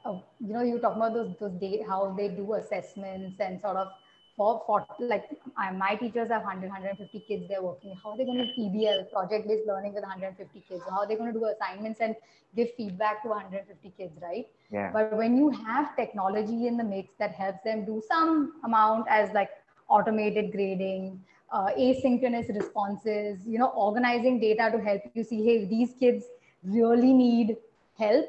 [0.06, 3.78] uh, you know you talk about those those day, how they do assessments and sort
[3.78, 3.88] of
[4.36, 5.26] for, for like
[5.58, 9.10] I, my teachers have 100 150 kids they're working how are they going to pbl
[9.12, 12.16] project based learning with 150 kids how are they going to do assignments and
[12.56, 14.90] give feedback to 150 kids right yeah.
[14.92, 19.32] but when you have technology in the mix that helps them do some amount as
[19.34, 19.50] like
[19.88, 21.22] automated grading
[21.54, 26.26] uh, asynchronous responses, you know, organizing data to help you see, hey, these kids
[26.64, 27.58] really need
[27.98, 28.28] help.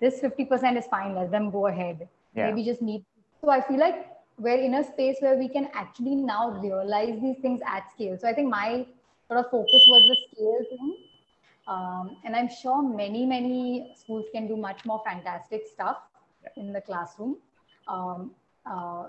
[0.00, 2.08] This 50% is fine, let them go ahead.
[2.34, 2.50] Yeah.
[2.50, 3.04] Maybe just need.
[3.40, 7.38] So I feel like we're in a space where we can actually now realize these
[7.38, 8.18] things at scale.
[8.20, 8.86] So I think my
[9.28, 10.96] sort of focus was the scale thing.
[11.68, 15.98] Um, and I'm sure many, many schools can do much more fantastic stuff
[16.42, 16.62] yeah.
[16.62, 17.36] in the classroom.
[17.86, 18.32] Um,
[18.66, 19.08] uh,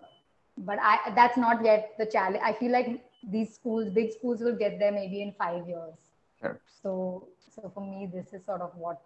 [0.58, 2.42] but I, that's not yet the challenge.
[2.44, 5.96] I feel like these schools, big schools, will get there maybe in five years.
[6.40, 6.60] Sure.
[6.82, 9.02] So, so for me, this is sort of what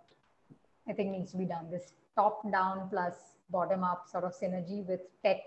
[0.88, 1.70] I think needs to be done.
[1.72, 3.16] This top-down plus
[3.49, 5.41] bottom-up sort of synergy with tech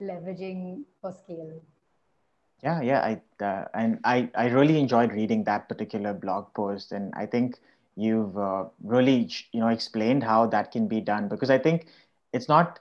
[0.00, 1.60] leveraging for scale.
[2.62, 7.12] Yeah, yeah, I uh, and I I really enjoyed reading that particular blog post, and
[7.14, 7.58] I think
[7.96, 11.88] you've uh, really you know explained how that can be done because I think
[12.32, 12.80] it's not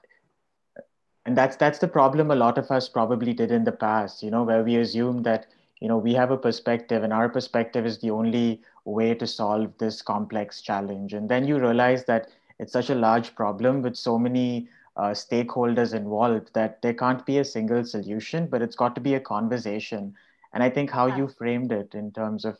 [1.25, 4.29] and that's that's the problem a lot of us probably did in the past you
[4.29, 5.47] know where we assume that
[5.81, 9.71] you know we have a perspective and our perspective is the only way to solve
[9.79, 11.13] this complex challenge.
[11.13, 15.93] And then you realize that it's such a large problem with so many uh, stakeholders
[15.93, 20.13] involved that there can't be a single solution but it's got to be a conversation.
[20.53, 22.57] And i think how you framed it in terms of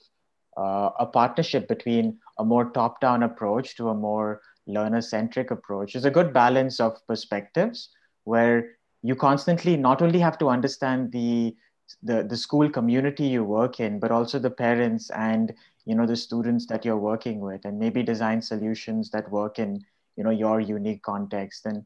[0.58, 5.96] uh, a partnership between a more top down approach to a more learner centric approach
[5.96, 7.90] is a good balance of perspectives
[8.26, 11.56] where you constantly not only have to understand the
[12.02, 15.54] the, the school community you work in but also the parents and
[15.86, 19.86] you know the students that you're working with and maybe design solutions that work in
[20.16, 21.66] you know your unique context.
[21.66, 21.86] And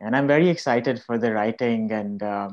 [0.00, 2.50] and i'm very excited for the writing and uh,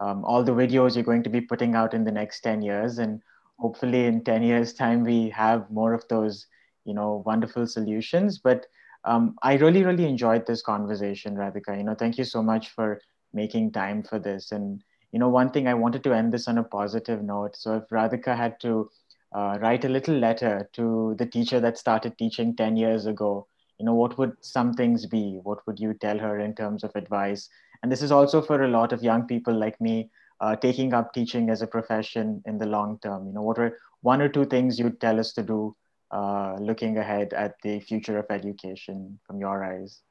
[0.00, 2.98] um, all the videos you're going to be putting out in the next 10 years.
[2.98, 3.22] And
[3.58, 6.46] hopefully in 10 years time we have more of those
[6.84, 8.38] you know wonderful solutions.
[8.38, 8.66] But
[9.06, 11.76] um, I really, really enjoyed this conversation, Radhika.
[11.76, 13.00] You know, thank you so much for
[13.32, 14.50] making time for this.
[14.50, 14.82] And,
[15.12, 17.56] you know, one thing I wanted to end this on a positive note.
[17.56, 18.90] So if Radhika had to
[19.34, 23.46] uh, write a little letter to the teacher that started teaching 10 years ago,
[23.78, 25.38] you know, what would some things be?
[25.42, 27.48] What would you tell her in terms of advice?
[27.82, 31.12] And this is also for a lot of young people like me uh, taking up
[31.12, 33.26] teaching as a profession in the long term.
[33.26, 35.76] You know, what are one or two things you'd tell us to do
[36.10, 40.02] uh, looking ahead at the future of education from your eyes?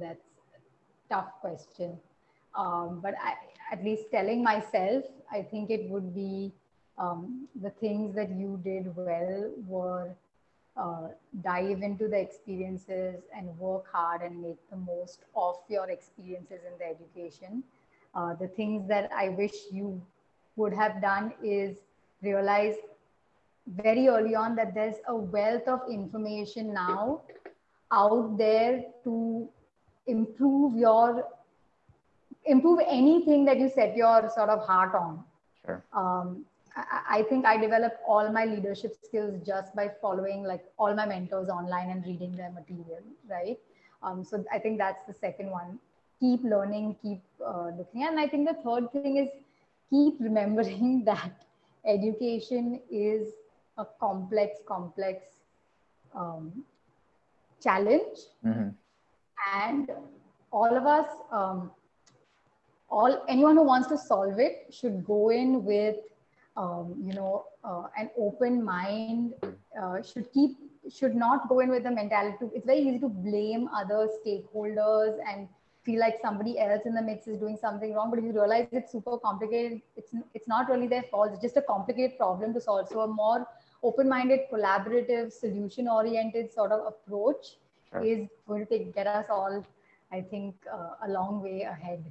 [0.00, 0.20] That's
[0.54, 1.98] a tough question.
[2.54, 3.34] Um, but I,
[3.72, 6.52] at least telling myself, I think it would be
[6.98, 10.14] um, the things that you did well were
[10.76, 11.08] uh,
[11.42, 16.78] dive into the experiences and work hard and make the most of your experiences in
[16.78, 17.62] the education.
[18.14, 20.00] Uh, the things that I wish you
[20.56, 21.78] would have done is
[22.22, 22.76] realize
[23.66, 27.22] very early on that there's a wealth of information now
[27.92, 29.48] out there to
[30.06, 31.26] improve your
[32.44, 35.24] improve anything that you set your sort of heart on.
[35.64, 35.82] Sure.
[35.94, 36.44] um,
[36.76, 41.06] I, I think i developed all my leadership skills just by following like all my
[41.06, 43.58] mentors online and reading their material right?
[44.02, 45.78] Um, so i think that's the second one.
[46.20, 48.04] Keep learning keep uh, looking.
[48.04, 49.30] And i think the third thing is
[49.88, 51.32] keep remembering that
[51.86, 53.32] education is
[53.78, 55.24] a complex complex
[56.14, 56.64] um,
[57.62, 58.18] challenge.
[58.46, 58.68] Mm-hmm.
[59.60, 59.90] and
[60.50, 61.70] all of us um,
[62.88, 65.96] all anyone who wants to solve it should go in with
[66.56, 69.34] um, you know uh, an open mind
[69.80, 70.56] uh, should keep
[70.96, 75.48] should not go in with the mentality it's very easy to blame other stakeholders and
[75.84, 78.66] feel like somebody else in the mix is doing something wrong but if you realize
[78.72, 79.80] it's super complicated.
[79.96, 81.30] It's it's not really their fault.
[81.32, 82.88] It's just a complicated problem to solve.
[82.88, 83.46] So a more
[83.90, 87.56] open-minded collaborative solution oriented sort of approach
[87.90, 88.02] sure.
[88.02, 89.64] is going to take, get us all
[90.12, 92.02] i think uh, a long way ahead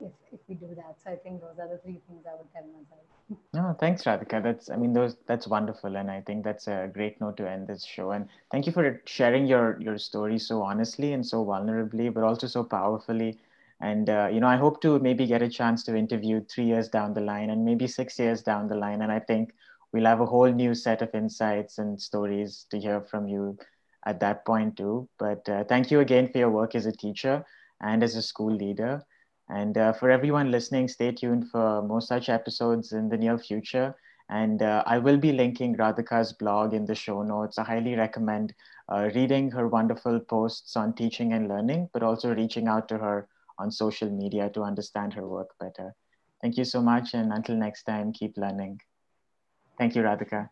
[0.00, 2.52] if, if we do that so i think those are the three things i would
[2.52, 3.06] tell myself
[3.52, 4.42] no, thanks, Radhika.
[4.42, 7.66] That's, I mean, those that's wonderful, and I think that's a great note to end
[7.66, 8.12] this show.
[8.12, 12.46] And thank you for sharing your your story so honestly and so vulnerably, but also
[12.46, 13.38] so powerfully.
[13.80, 16.88] And uh, you know, I hope to maybe get a chance to interview three years
[16.88, 19.02] down the line, and maybe six years down the line.
[19.02, 19.54] And I think
[19.92, 23.58] we'll have a whole new set of insights and stories to hear from you
[24.06, 25.08] at that point too.
[25.18, 27.44] But uh, thank you again for your work as a teacher
[27.80, 29.02] and as a school leader.
[29.48, 33.94] And uh, for everyone listening, stay tuned for more such episodes in the near future.
[34.30, 37.58] And uh, I will be linking Radhika's blog in the show notes.
[37.58, 38.54] I highly recommend
[38.92, 43.28] uh, reading her wonderful posts on teaching and learning, but also reaching out to her
[43.58, 45.94] on social media to understand her work better.
[46.42, 47.14] Thank you so much.
[47.14, 48.87] And until next time, keep learning.
[49.78, 50.48] Thank you, Radhika.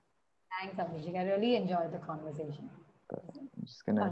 [0.60, 1.16] Thanks, Abhishek.
[1.16, 2.70] I really enjoyed the conversation.
[3.12, 4.02] I'm just going to.